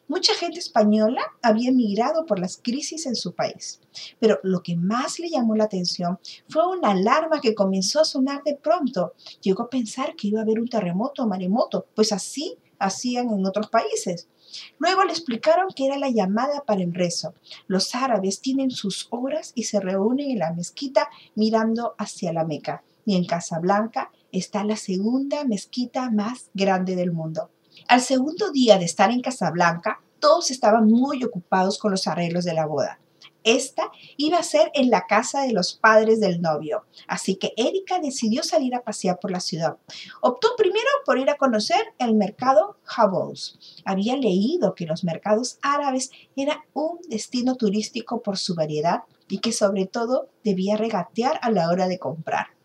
Mucha 0.09 0.33
gente 0.33 0.57
española 0.57 1.21
había 1.43 1.69
emigrado 1.69 2.25
por 2.25 2.39
las 2.39 2.57
crisis 2.57 3.05
en 3.05 3.15
su 3.15 3.35
país, 3.35 3.79
pero 4.19 4.39
lo 4.41 4.63
que 4.63 4.75
más 4.75 5.19
le 5.19 5.29
llamó 5.29 5.55
la 5.55 5.65
atención 5.65 6.17
fue 6.49 6.67
una 6.67 6.89
alarma 6.89 7.39
que 7.39 7.53
comenzó 7.53 8.01
a 8.01 8.05
sonar 8.05 8.41
de 8.43 8.55
pronto. 8.55 9.13
Llegó 9.41 9.63
a 9.63 9.69
pensar 9.69 10.15
que 10.15 10.29
iba 10.29 10.39
a 10.39 10.43
haber 10.43 10.59
un 10.59 10.67
terremoto 10.67 11.21
o 11.21 11.27
maremoto, 11.27 11.85
pues 11.93 12.11
así 12.11 12.57
hacían 12.79 13.29
en 13.29 13.45
otros 13.45 13.69
países. 13.69 14.27
Luego 14.79 15.03
le 15.03 15.11
explicaron 15.11 15.67
que 15.75 15.85
era 15.85 15.99
la 15.99 16.09
llamada 16.09 16.65
para 16.65 16.81
el 16.81 16.91
rezo. 16.91 17.35
Los 17.67 17.93
árabes 17.93 18.41
tienen 18.41 18.71
sus 18.71 19.05
horas 19.11 19.51
y 19.53 19.65
se 19.65 19.79
reúnen 19.79 20.31
en 20.31 20.39
la 20.39 20.53
mezquita 20.53 21.07
mirando 21.35 21.93
hacia 21.99 22.33
la 22.33 22.45
Meca. 22.45 22.83
Y 23.05 23.15
en 23.15 23.25
Casablanca 23.25 24.11
está 24.31 24.63
la 24.63 24.75
segunda 24.75 25.43
mezquita 25.43 26.09
más 26.09 26.49
grande 26.55 26.95
del 26.95 27.11
mundo. 27.11 27.51
Al 27.89 28.01
segundo 28.01 28.51
día 28.51 28.77
de 28.77 28.85
estar 28.85 29.09
en 29.09 29.19
Casablanca, 29.19 29.99
todos 30.19 30.51
estaban 30.51 30.85
muy 30.85 31.23
ocupados 31.23 31.79
con 31.79 31.89
los 31.89 32.05
arreglos 32.05 32.45
de 32.45 32.53
la 32.53 32.67
boda. 32.67 32.99
Esta 33.43 33.89
iba 34.15 34.37
a 34.37 34.43
ser 34.43 34.69
en 34.75 34.91
la 34.91 35.07
casa 35.07 35.41
de 35.41 35.53
los 35.53 35.73
padres 35.73 36.19
del 36.19 36.39
novio, 36.39 36.85
así 37.07 37.37
que 37.37 37.51
Erika 37.57 37.97
decidió 37.99 38.43
salir 38.43 38.75
a 38.75 38.83
pasear 38.83 39.17
por 39.19 39.31
la 39.31 39.39
ciudad. 39.39 39.77
Optó 40.21 40.49
primero 40.55 40.87
por 41.03 41.17
ir 41.17 41.31
a 41.31 41.37
conocer 41.37 41.81
el 41.97 42.13
mercado 42.13 42.77
Habous. 42.95 43.57
Había 43.85 44.15
leído 44.15 44.75
que 44.75 44.85
los 44.85 45.03
mercados 45.03 45.57
árabes 45.63 46.11
eran 46.35 46.59
un 46.73 46.99
destino 47.07 47.55
turístico 47.55 48.21
por 48.21 48.37
su 48.37 48.53
variedad 48.53 48.99
y 49.27 49.39
que 49.39 49.51
sobre 49.51 49.87
todo 49.87 50.29
debía 50.43 50.77
regatear 50.77 51.39
a 51.41 51.49
la 51.49 51.69
hora 51.69 51.87
de 51.87 51.97
comprar. 51.97 52.58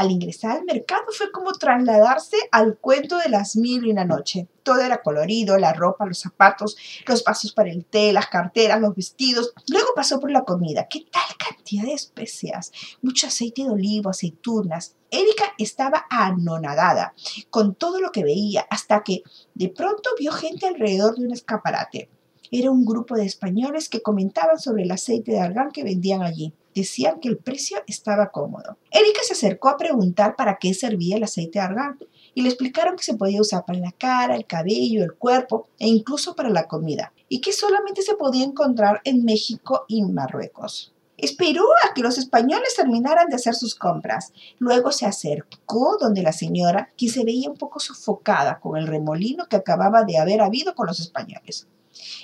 Al 0.00 0.10
ingresar 0.10 0.52
al 0.52 0.64
mercado 0.64 1.02
fue 1.12 1.30
como 1.30 1.52
trasladarse 1.52 2.38
al 2.52 2.78
cuento 2.78 3.18
de 3.18 3.28
las 3.28 3.54
mil 3.54 3.84
y 3.84 3.90
una 3.90 4.06
noche. 4.06 4.48
Todo 4.62 4.80
era 4.80 5.02
colorido, 5.02 5.58
la 5.58 5.74
ropa, 5.74 6.06
los 6.06 6.20
zapatos, 6.20 6.78
los 7.06 7.22
pasos 7.22 7.52
para 7.52 7.70
el 7.70 7.84
té, 7.84 8.10
las 8.10 8.28
carteras, 8.28 8.80
los 8.80 8.96
vestidos. 8.96 9.52
Luego 9.68 9.88
pasó 9.94 10.18
por 10.18 10.30
la 10.30 10.44
comida. 10.44 10.86
¿Qué 10.88 11.00
tal 11.12 11.36
cantidad 11.36 11.82
de 11.82 11.92
especias? 11.92 12.72
Mucho 13.02 13.26
aceite 13.26 13.64
de 13.64 13.68
olivo, 13.68 14.08
aceitunas. 14.08 14.96
Erika 15.10 15.52
estaba 15.58 16.06
anonadada 16.08 17.12
con 17.50 17.74
todo 17.74 18.00
lo 18.00 18.10
que 18.10 18.24
veía 18.24 18.66
hasta 18.70 19.02
que 19.02 19.22
de 19.52 19.68
pronto 19.68 20.08
vio 20.18 20.32
gente 20.32 20.66
alrededor 20.66 21.16
de 21.16 21.26
un 21.26 21.34
escaparate. 21.34 22.08
Era 22.50 22.70
un 22.70 22.86
grupo 22.86 23.16
de 23.16 23.26
españoles 23.26 23.90
que 23.90 24.00
comentaban 24.00 24.58
sobre 24.58 24.84
el 24.84 24.92
aceite 24.92 25.32
de 25.32 25.40
argán 25.40 25.72
que 25.72 25.84
vendían 25.84 26.22
allí 26.22 26.54
decían 26.74 27.20
que 27.20 27.28
el 27.28 27.38
precio 27.38 27.78
estaba 27.86 28.30
cómodo. 28.30 28.78
Erika 28.90 29.20
se 29.22 29.32
acercó 29.32 29.68
a 29.68 29.76
preguntar 29.76 30.36
para 30.36 30.58
qué 30.58 30.74
servía 30.74 31.16
el 31.16 31.24
aceite 31.24 31.58
de 31.58 31.64
argán 31.64 31.98
y 32.34 32.42
le 32.42 32.48
explicaron 32.48 32.96
que 32.96 33.02
se 33.02 33.14
podía 33.14 33.40
usar 33.40 33.64
para 33.64 33.78
la 33.78 33.92
cara, 33.92 34.36
el 34.36 34.46
cabello, 34.46 35.02
el 35.02 35.14
cuerpo 35.14 35.68
e 35.78 35.88
incluso 35.88 36.34
para 36.34 36.50
la 36.50 36.68
comida 36.68 37.12
y 37.28 37.40
que 37.40 37.52
solamente 37.52 38.02
se 38.02 38.14
podía 38.14 38.44
encontrar 38.44 39.00
en 39.04 39.24
México 39.24 39.84
y 39.88 40.02
Marruecos. 40.02 40.92
Esperó 41.16 41.64
a 41.84 41.92
que 41.92 42.00
los 42.00 42.16
españoles 42.16 42.74
terminaran 42.74 43.28
de 43.28 43.36
hacer 43.36 43.54
sus 43.54 43.74
compras. 43.74 44.32
Luego 44.58 44.90
se 44.90 45.04
acercó 45.04 45.98
donde 46.00 46.22
la 46.22 46.32
señora, 46.32 46.88
quien 46.96 47.12
se 47.12 47.24
veía 47.24 47.50
un 47.50 47.58
poco 47.58 47.78
sofocada 47.78 48.58
con 48.58 48.78
el 48.78 48.86
remolino 48.86 49.46
que 49.46 49.56
acababa 49.56 50.04
de 50.04 50.16
haber 50.16 50.40
habido 50.40 50.74
con 50.74 50.86
los 50.86 50.98
españoles. 50.98 51.68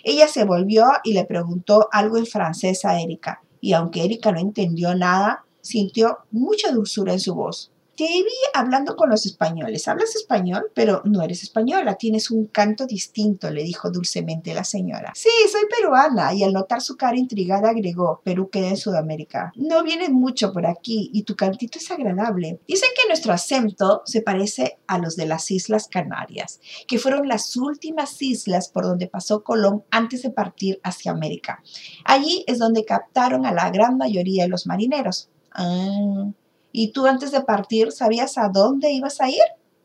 Ella 0.02 0.28
se 0.28 0.44
volvió 0.44 0.86
y 1.04 1.12
le 1.12 1.24
preguntó 1.24 1.88
algo 1.92 2.16
en 2.16 2.24
francés 2.24 2.86
a 2.86 2.98
Erika, 2.98 3.42
y 3.66 3.72
aunque 3.72 4.04
Erika 4.04 4.30
no 4.30 4.38
entendió 4.38 4.94
nada, 4.94 5.44
sintió 5.60 6.18
mucha 6.30 6.70
dulzura 6.70 7.14
en 7.14 7.18
su 7.18 7.34
voz. 7.34 7.72
Te 7.96 8.04
vi 8.04 8.34
hablando 8.52 8.94
con 8.94 9.08
los 9.08 9.24
españoles. 9.24 9.88
Hablas 9.88 10.14
español, 10.16 10.70
pero 10.74 11.00
no 11.04 11.22
eres 11.22 11.42
española. 11.42 11.94
Tienes 11.94 12.30
un 12.30 12.46
canto 12.46 12.86
distinto, 12.86 13.50
le 13.50 13.62
dijo 13.62 13.90
dulcemente 13.90 14.52
la 14.52 14.64
señora. 14.64 15.12
Sí, 15.14 15.30
soy 15.50 15.62
peruana. 15.70 16.34
Y 16.34 16.42
al 16.42 16.52
notar 16.52 16.82
su 16.82 16.96
cara 16.96 17.16
intrigada 17.16 17.70
agregó, 17.70 18.20
Perú 18.22 18.50
queda 18.50 18.68
en 18.68 18.76
Sudamérica. 18.76 19.50
No 19.56 19.82
vienes 19.82 20.10
mucho 20.10 20.52
por 20.52 20.66
aquí 20.66 21.10
y 21.12 21.22
tu 21.22 21.36
cantito 21.36 21.78
es 21.78 21.90
agradable. 21.90 22.60
Dicen 22.68 22.90
que 22.94 23.08
nuestro 23.08 23.32
acento 23.32 24.02
se 24.04 24.20
parece 24.20 24.78
a 24.86 24.98
los 24.98 25.16
de 25.16 25.26
las 25.26 25.50
Islas 25.50 25.88
Canarias, 25.88 26.60
que 26.86 26.98
fueron 26.98 27.28
las 27.28 27.56
últimas 27.56 28.20
islas 28.20 28.68
por 28.68 28.84
donde 28.84 29.06
pasó 29.08 29.42
Colón 29.42 29.84
antes 29.90 30.22
de 30.22 30.30
partir 30.30 30.80
hacia 30.82 31.12
América. 31.12 31.62
Allí 32.04 32.44
es 32.46 32.58
donde 32.58 32.84
captaron 32.84 33.46
a 33.46 33.52
la 33.52 33.70
gran 33.70 33.96
mayoría 33.96 34.44
de 34.44 34.50
los 34.50 34.66
marineros. 34.66 35.30
Ah, 35.52 36.26
¿Y 36.72 36.92
tú 36.92 37.06
antes 37.06 37.30
de 37.30 37.40
partir 37.40 37.92
sabías 37.92 38.38
a 38.38 38.48
dónde 38.48 38.92
ibas 38.92 39.20
a 39.20 39.28
ir? 39.28 39.42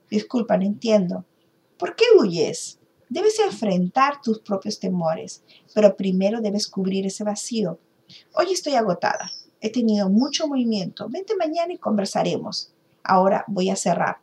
Disculpa, 0.09 0.57
no 0.57 0.63
entiendo. 0.63 1.25
¿Por 1.77 1.95
qué 1.95 2.05
huyes? 2.19 2.79
Debes 3.09 3.39
enfrentar 3.39 4.21
tus 4.21 4.39
propios 4.39 4.79
temores, 4.79 5.43
pero 5.73 5.95
primero 5.95 6.41
debes 6.41 6.67
cubrir 6.67 7.05
ese 7.05 7.23
vacío. 7.23 7.79
Hoy 8.33 8.51
estoy 8.51 8.75
agotada. 8.75 9.31
He 9.59 9.71
tenido 9.71 10.09
mucho 10.09 10.47
movimiento. 10.47 11.07
Vente 11.09 11.35
mañana 11.35 11.73
y 11.73 11.77
conversaremos. 11.77 12.73
Ahora 13.03 13.43
voy 13.47 13.69
a 13.69 13.75
cerrar. 13.75 14.17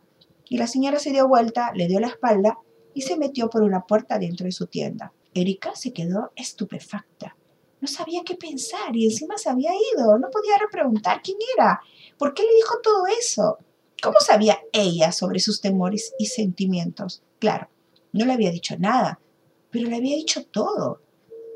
Y 0.47 0.57
la 0.57 0.67
señora 0.67 0.99
se 0.99 1.11
dio 1.11 1.27
vuelta, 1.27 1.71
le 1.75 1.87
dio 1.87 1.99
la 1.99 2.07
espalda 2.07 2.57
y 2.93 3.01
se 3.01 3.17
metió 3.17 3.49
por 3.49 3.61
una 3.61 3.85
puerta 3.85 4.19
dentro 4.19 4.45
de 4.45 4.51
su 4.51 4.67
tienda. 4.67 5.13
Erika 5.33 5.75
se 5.75 5.93
quedó 5.93 6.31
estupefacta. 6.35 7.37
No 7.81 7.87
sabía 7.87 8.23
qué 8.25 8.35
pensar 8.35 8.95
y 8.95 9.05
encima 9.05 9.37
se 9.37 9.49
había 9.49 9.71
ido. 9.95 10.17
No 10.17 10.29
podía 10.29 10.57
repreguntar 10.57 11.21
quién 11.23 11.37
era. 11.55 11.81
¿Por 12.17 12.33
qué 12.33 12.43
le 12.43 12.53
dijo 12.55 12.79
todo 12.81 13.07
eso? 13.07 13.57
¿Cómo 14.01 14.19
sabía 14.19 14.59
ella 14.71 15.11
sobre 15.11 15.39
sus 15.39 15.61
temores 15.61 16.13
y 16.19 16.27
sentimientos? 16.27 17.21
Claro, 17.39 17.69
no 18.13 18.25
le 18.25 18.33
había 18.33 18.51
dicho 18.51 18.75
nada, 18.77 19.19
pero 19.71 19.89
le 19.89 19.97
había 19.97 20.15
dicho 20.15 20.45
todo. 20.45 21.01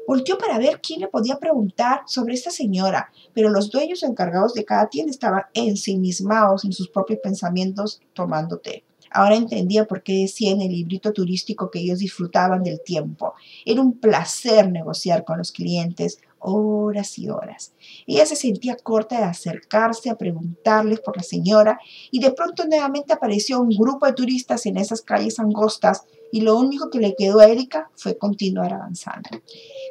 Volteó 0.06 0.38
para 0.38 0.58
ver 0.58 0.82
quién 0.82 1.00
le 1.00 1.08
podía 1.08 1.40
preguntar 1.40 2.02
sobre 2.06 2.34
esta 2.34 2.52
señora, 2.52 3.12
pero 3.34 3.50
los 3.50 3.70
dueños 3.72 4.04
encargados 4.04 4.54
de 4.54 4.66
cada 4.66 4.90
tienda 4.90 5.12
estaban 5.12 5.44
ensimismados 5.54 6.66
en 6.66 6.74
sus 6.74 6.90
propios 6.90 7.20
pensamientos 7.24 8.02
tomando 8.14 8.60
té. 8.60 8.84
Ahora 9.14 9.36
entendía 9.36 9.86
por 9.86 10.04
qué 10.04 10.22
decía 10.22 10.52
en 10.52 10.62
el 10.62 10.72
librito 10.72 11.14
turístico 11.14 11.70
que 11.70 11.80
ellos 11.80 12.00
disfrutaban 12.00 12.64
del 12.64 12.82
tiempo. 12.82 13.34
Era 13.66 13.82
un 13.82 14.00
placer 14.00 14.72
negociar 14.72 15.24
con 15.24 15.38
los 15.38 15.52
clientes 15.52 16.20
horas 16.40 17.18
y 17.18 17.30
horas. 17.30 17.74
Ella 18.06 18.26
se 18.26 18.36
sentía 18.36 18.76
corta 18.76 19.18
de 19.18 19.24
acercarse 19.24 20.10
a 20.10 20.18
preguntarles 20.18 21.00
por 21.00 21.16
la 21.16 21.24
señora 21.24 21.80
y 22.12 22.20
de 22.20 22.32
pronto 22.32 22.66
nuevamente 22.66 23.14
apareció 23.14 23.62
un 23.62 23.70
grupo 23.70 24.06
de 24.06 24.14
turistas 24.14 24.66
en 24.66 24.78
esas 24.78 25.02
calles 25.02 25.40
angostas 25.40 26.04
y 26.32 26.42
lo 26.42 26.58
único 26.58 26.90
que 26.90 27.00
le 27.00 27.16
quedó 27.16 27.40
a 27.40 27.48
Erika 27.48 27.90
fue 27.96 28.18
continuar 28.18 28.74
avanzando. 28.74 29.30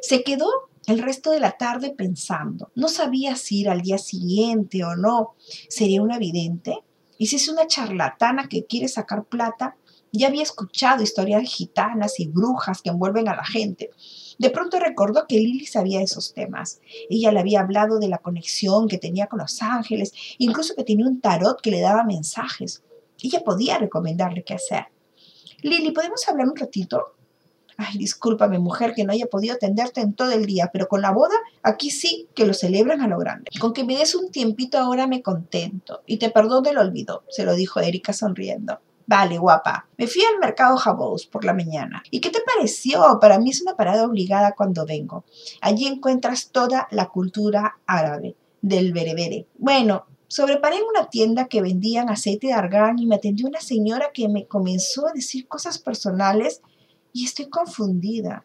Se 0.01 0.23
quedó 0.23 0.47
el 0.87 0.99
resto 0.99 1.31
de 1.31 1.39
la 1.39 1.53
tarde 1.53 1.91
pensando. 1.91 2.69
No 2.75 2.87
sabía 2.89 3.35
si 3.35 3.61
ir 3.61 3.69
al 3.69 3.81
día 3.81 3.97
siguiente 3.97 4.83
o 4.83 4.95
no. 4.95 5.35
¿Sería 5.69 6.01
una 6.01 6.19
vidente? 6.19 6.79
¿Y 7.17 7.27
si 7.27 7.37
es 7.37 7.47
una 7.47 7.67
charlatana 7.67 8.47
que 8.49 8.65
quiere 8.65 8.87
sacar 8.87 9.25
plata? 9.25 9.75
Ya 10.11 10.27
había 10.27 10.43
escuchado 10.43 11.01
historias 11.01 11.43
gitanas 11.43 12.19
y 12.19 12.27
brujas 12.27 12.81
que 12.81 12.91
envuelven 12.91 13.27
a 13.27 13.35
la 13.35 13.45
gente. 13.45 13.89
De 14.37 14.49
pronto 14.51 14.79
recordó 14.79 15.25
que 15.27 15.37
Lily 15.37 15.65
sabía 15.65 16.01
esos 16.01 16.33
temas. 16.33 16.81
Ella 17.09 17.31
le 17.31 17.39
había 17.39 17.61
hablado 17.61 17.97
de 17.99 18.07
la 18.07 18.19
conexión 18.19 18.87
que 18.87 18.97
tenía 18.97 19.27
con 19.27 19.39
los 19.39 19.61
ángeles, 19.61 20.11
incluso 20.37 20.75
que 20.75 20.83
tenía 20.83 21.07
un 21.07 21.19
tarot 21.19 21.61
que 21.61 21.71
le 21.71 21.81
daba 21.81 22.03
mensajes. 22.03 22.83
Ella 23.21 23.43
podía 23.43 23.77
recomendarle 23.77 24.43
qué 24.43 24.53
hacer. 24.53 24.85
Lily, 25.61 25.91
¿podemos 25.91 26.27
hablar 26.27 26.47
un 26.47 26.57
ratito? 26.57 27.15
Ay, 27.85 27.97
discúlpame, 27.97 28.59
mujer, 28.59 28.93
que 28.93 29.03
no 29.03 29.11
haya 29.11 29.25
podido 29.25 29.55
atenderte 29.55 30.01
en 30.01 30.13
todo 30.13 30.31
el 30.31 30.45
día, 30.45 30.69
pero 30.71 30.87
con 30.87 31.01
la 31.01 31.11
boda, 31.11 31.35
aquí 31.61 31.89
sí 31.89 32.29
que 32.35 32.45
lo 32.45 32.53
celebran 32.53 33.01
a 33.01 33.07
lo 33.07 33.17
grande. 33.17 33.51
Con 33.59 33.73
que 33.73 33.83
me 33.83 33.97
des 33.97 34.15
un 34.15 34.31
tiempito 34.31 34.77
ahora 34.77 35.07
me 35.07 35.21
contento. 35.21 36.01
Y 36.05 36.17
te 36.17 36.29
perdono 36.29 36.69
el 36.69 36.77
olvido, 36.77 37.23
se 37.29 37.45
lo 37.45 37.55
dijo 37.55 37.79
Erika 37.79 38.13
sonriendo. 38.13 38.79
Vale, 39.05 39.37
guapa. 39.37 39.87
Me 39.97 40.07
fui 40.07 40.21
al 40.23 40.39
mercado 40.39 40.77
Jabous 40.77 41.25
por 41.25 41.43
la 41.43 41.53
mañana. 41.53 42.03
¿Y 42.09 42.21
qué 42.21 42.29
te 42.29 42.39
pareció? 42.41 43.19
Para 43.19 43.37
mí 43.37 43.49
es 43.49 43.61
una 43.61 43.75
parada 43.75 44.05
obligada 44.05 44.53
cuando 44.53 44.85
vengo. 44.85 45.25
Allí 45.61 45.87
encuentras 45.87 46.51
toda 46.51 46.87
la 46.89 47.09
cultura 47.09 47.79
árabe 47.85 48.37
del 48.61 48.93
berebere. 48.93 49.47
Bueno, 49.57 50.05
sobreparé 50.27 50.77
en 50.77 50.83
una 50.83 51.09
tienda 51.09 51.47
que 51.47 51.61
vendían 51.61 52.09
aceite 52.09 52.47
de 52.47 52.53
argán 52.53 52.97
y 52.97 53.05
me 53.05 53.15
atendió 53.15 53.47
una 53.47 53.59
señora 53.59 54.11
que 54.13 54.29
me 54.29 54.47
comenzó 54.47 55.07
a 55.07 55.13
decir 55.13 55.47
cosas 55.47 55.79
personales 55.79 56.61
y 57.13 57.25
estoy 57.25 57.49
confundida. 57.49 58.43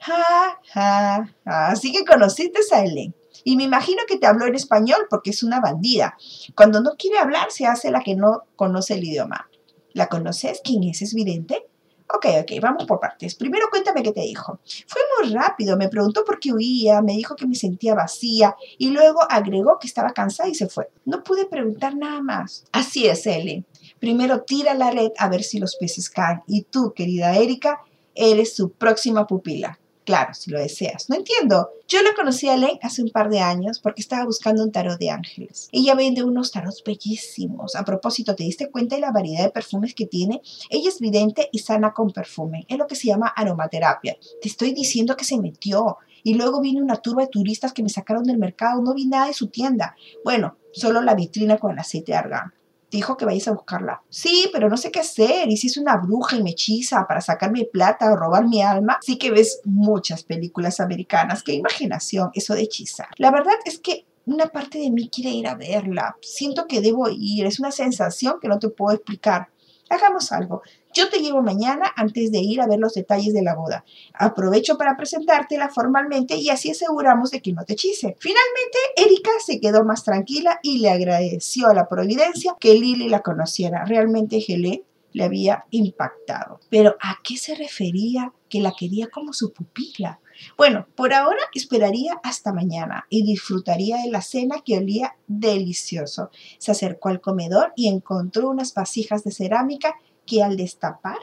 Ja, 0.00 0.60
ja. 0.72 1.34
Así 1.44 1.92
que 1.92 2.04
conociste 2.04 2.60
a 2.72 2.84
Helen. 2.84 3.14
Y 3.44 3.56
me 3.56 3.64
imagino 3.64 4.02
que 4.06 4.18
te 4.18 4.26
habló 4.26 4.46
en 4.46 4.54
español 4.54 5.06
porque 5.08 5.30
es 5.30 5.42
una 5.42 5.60
bandida. 5.60 6.16
Cuando 6.54 6.80
no 6.80 6.96
quiere 6.98 7.18
hablar, 7.18 7.50
se 7.50 7.66
hace 7.66 7.90
la 7.90 8.02
que 8.02 8.16
no 8.16 8.42
conoce 8.56 8.94
el 8.94 9.04
idioma. 9.04 9.48
¿La 9.92 10.08
conoces? 10.08 10.60
¿Quién 10.62 10.84
es? 10.84 11.02
¿Es 11.02 11.14
vidente? 11.14 11.66
Ok, 12.12 12.26
ok, 12.42 12.60
vamos 12.60 12.86
por 12.86 12.98
partes. 12.98 13.36
Primero 13.36 13.68
cuéntame 13.70 14.02
qué 14.02 14.10
te 14.10 14.22
dijo. 14.22 14.58
Fue 14.88 15.00
muy 15.18 15.32
rápido, 15.32 15.76
me 15.76 15.88
preguntó 15.88 16.24
por 16.24 16.40
qué 16.40 16.52
huía, 16.52 17.02
me 17.02 17.12
dijo 17.12 17.36
que 17.36 17.46
me 17.46 17.54
sentía 17.54 17.94
vacía 17.94 18.56
y 18.78 18.90
luego 18.90 19.20
agregó 19.28 19.78
que 19.78 19.86
estaba 19.86 20.10
cansada 20.10 20.48
y 20.48 20.54
se 20.56 20.68
fue. 20.68 20.90
No 21.04 21.22
pude 21.22 21.46
preguntar 21.46 21.96
nada 21.96 22.20
más. 22.20 22.64
Así 22.72 23.06
es, 23.06 23.26
Ellen. 23.26 23.64
Primero 24.00 24.42
tira 24.42 24.74
la 24.74 24.90
red 24.90 25.12
a 25.18 25.28
ver 25.28 25.44
si 25.44 25.60
los 25.60 25.76
peces 25.76 26.10
caen 26.10 26.42
y 26.48 26.62
tú, 26.62 26.92
querida 26.94 27.36
Erika, 27.36 27.80
eres 28.14 28.54
su 28.54 28.72
próxima 28.72 29.26
pupila. 29.26 29.78
Claro, 30.04 30.34
si 30.34 30.50
lo 30.50 30.58
deseas. 30.58 31.08
No 31.08 31.16
entiendo. 31.16 31.70
Yo 31.86 32.02
la 32.02 32.14
conocí 32.14 32.48
a 32.48 32.54
Elaine 32.54 32.80
hace 32.82 33.02
un 33.02 33.10
par 33.10 33.30
de 33.30 33.40
años 33.40 33.78
porque 33.78 34.00
estaba 34.00 34.24
buscando 34.24 34.64
un 34.64 34.72
tarot 34.72 34.98
de 34.98 35.10
ángeles. 35.10 35.68
Ella 35.72 35.94
vende 35.94 36.24
unos 36.24 36.50
tarots 36.50 36.82
bellísimos. 36.84 37.76
A 37.76 37.84
propósito, 37.84 38.34
¿te 38.34 38.42
diste 38.42 38.70
cuenta 38.70 38.96
de 38.96 39.02
la 39.02 39.12
variedad 39.12 39.44
de 39.44 39.50
perfumes 39.50 39.94
que 39.94 40.06
tiene? 40.06 40.40
Ella 40.68 40.88
es 40.88 40.98
vidente 40.98 41.48
y 41.52 41.60
sana 41.60 41.92
con 41.92 42.10
perfume. 42.10 42.64
Es 42.68 42.78
lo 42.78 42.86
que 42.86 42.96
se 42.96 43.06
llama 43.06 43.28
aromaterapia. 43.28 44.16
Te 44.40 44.48
estoy 44.48 44.72
diciendo 44.72 45.16
que 45.16 45.24
se 45.24 45.38
metió. 45.38 45.98
Y 46.22 46.34
luego 46.34 46.60
vino 46.60 46.82
una 46.82 46.96
turba 46.96 47.22
de 47.22 47.28
turistas 47.28 47.72
que 47.72 47.82
me 47.82 47.88
sacaron 47.88 48.24
del 48.24 48.38
mercado. 48.38 48.82
No 48.82 48.94
vi 48.94 49.06
nada 49.06 49.28
de 49.28 49.34
su 49.34 49.48
tienda. 49.48 49.94
Bueno, 50.24 50.56
solo 50.72 51.02
la 51.02 51.14
vitrina 51.14 51.58
con 51.58 51.78
aceite 51.78 52.12
de 52.12 52.18
argán 52.18 52.52
dijo 52.90 53.16
que 53.16 53.24
vayas 53.24 53.48
a 53.48 53.52
buscarla. 53.52 54.02
Sí, 54.08 54.50
pero 54.52 54.68
no 54.68 54.76
sé 54.76 54.90
qué 54.90 55.00
hacer. 55.00 55.48
Y 55.48 55.56
si 55.56 55.68
es 55.68 55.76
una 55.76 55.96
bruja 55.96 56.36
y 56.36 56.42
me 56.42 56.50
hechiza 56.50 57.06
para 57.06 57.20
sacarme 57.20 57.64
plata 57.64 58.12
o 58.12 58.16
robar 58.16 58.46
mi 58.46 58.62
alma. 58.62 58.98
Sí 59.02 59.18
que 59.18 59.30
ves 59.30 59.60
muchas 59.64 60.24
películas 60.24 60.80
americanas. 60.80 61.42
Qué 61.42 61.52
imaginación, 61.52 62.30
eso 62.34 62.54
de 62.54 62.62
hechizar. 62.62 63.08
La 63.16 63.30
verdad 63.30 63.54
es 63.64 63.78
que 63.78 64.06
una 64.26 64.46
parte 64.46 64.78
de 64.78 64.90
mí 64.90 65.08
quiere 65.08 65.30
ir 65.30 65.46
a 65.46 65.54
verla. 65.54 66.16
Siento 66.20 66.66
que 66.66 66.80
debo 66.80 67.08
ir. 67.08 67.46
Es 67.46 67.60
una 67.60 67.72
sensación 67.72 68.36
que 68.40 68.48
no 68.48 68.58
te 68.58 68.68
puedo 68.68 68.94
explicar. 68.94 69.48
Hagamos 69.88 70.30
algo. 70.32 70.62
Yo 70.92 71.08
te 71.08 71.20
llevo 71.20 71.42
mañana 71.42 71.92
antes 71.96 72.32
de 72.32 72.40
ir 72.40 72.60
a 72.60 72.66
ver 72.66 72.80
los 72.80 72.94
detalles 72.94 73.32
de 73.32 73.42
la 73.42 73.54
boda. 73.54 73.84
Aprovecho 74.14 74.76
para 74.76 74.96
presentártela 74.96 75.68
formalmente 75.68 76.36
y 76.36 76.50
así 76.50 76.70
aseguramos 76.70 77.30
de 77.30 77.40
que 77.40 77.52
no 77.52 77.64
te 77.64 77.74
hechice. 77.74 78.16
Finalmente, 78.18 78.78
Erika 78.96 79.30
se 79.44 79.60
quedó 79.60 79.84
más 79.84 80.02
tranquila 80.02 80.58
y 80.62 80.78
le 80.78 80.90
agradeció 80.90 81.68
a 81.68 81.74
la 81.74 81.88
providencia 81.88 82.56
que 82.58 82.74
Lily 82.74 83.08
la 83.08 83.20
conociera. 83.20 83.84
Realmente 83.84 84.44
Helen 84.46 84.82
le 85.12 85.24
había 85.24 85.64
impactado. 85.70 86.60
Pero 86.68 86.96
¿a 87.00 87.18
qué 87.22 87.36
se 87.36 87.54
refería 87.54 88.32
que 88.48 88.60
la 88.60 88.72
quería 88.76 89.08
como 89.08 89.32
su 89.32 89.52
pupila? 89.52 90.20
Bueno, 90.56 90.86
por 90.94 91.12
ahora 91.12 91.40
esperaría 91.54 92.18
hasta 92.22 92.52
mañana 92.52 93.06
y 93.10 93.24
disfrutaría 93.24 93.98
de 93.98 94.10
la 94.10 94.22
cena 94.22 94.62
que 94.64 94.78
olía 94.78 95.16
delicioso. 95.26 96.30
Se 96.58 96.70
acercó 96.70 97.10
al 97.10 97.20
comedor 97.20 97.72
y 97.76 97.88
encontró 97.88 98.48
unas 98.48 98.72
vasijas 98.72 99.22
de 99.24 99.32
cerámica 99.32 99.94
que 100.30 100.44
al 100.44 100.56
destapar 100.56 101.18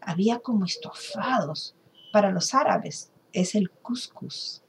había 0.00 0.38
como 0.38 0.64
estofados. 0.64 1.74
Para 2.12 2.30
los 2.30 2.54
árabes 2.54 3.10
es 3.32 3.56
el 3.56 3.68
couscous. 3.68 4.62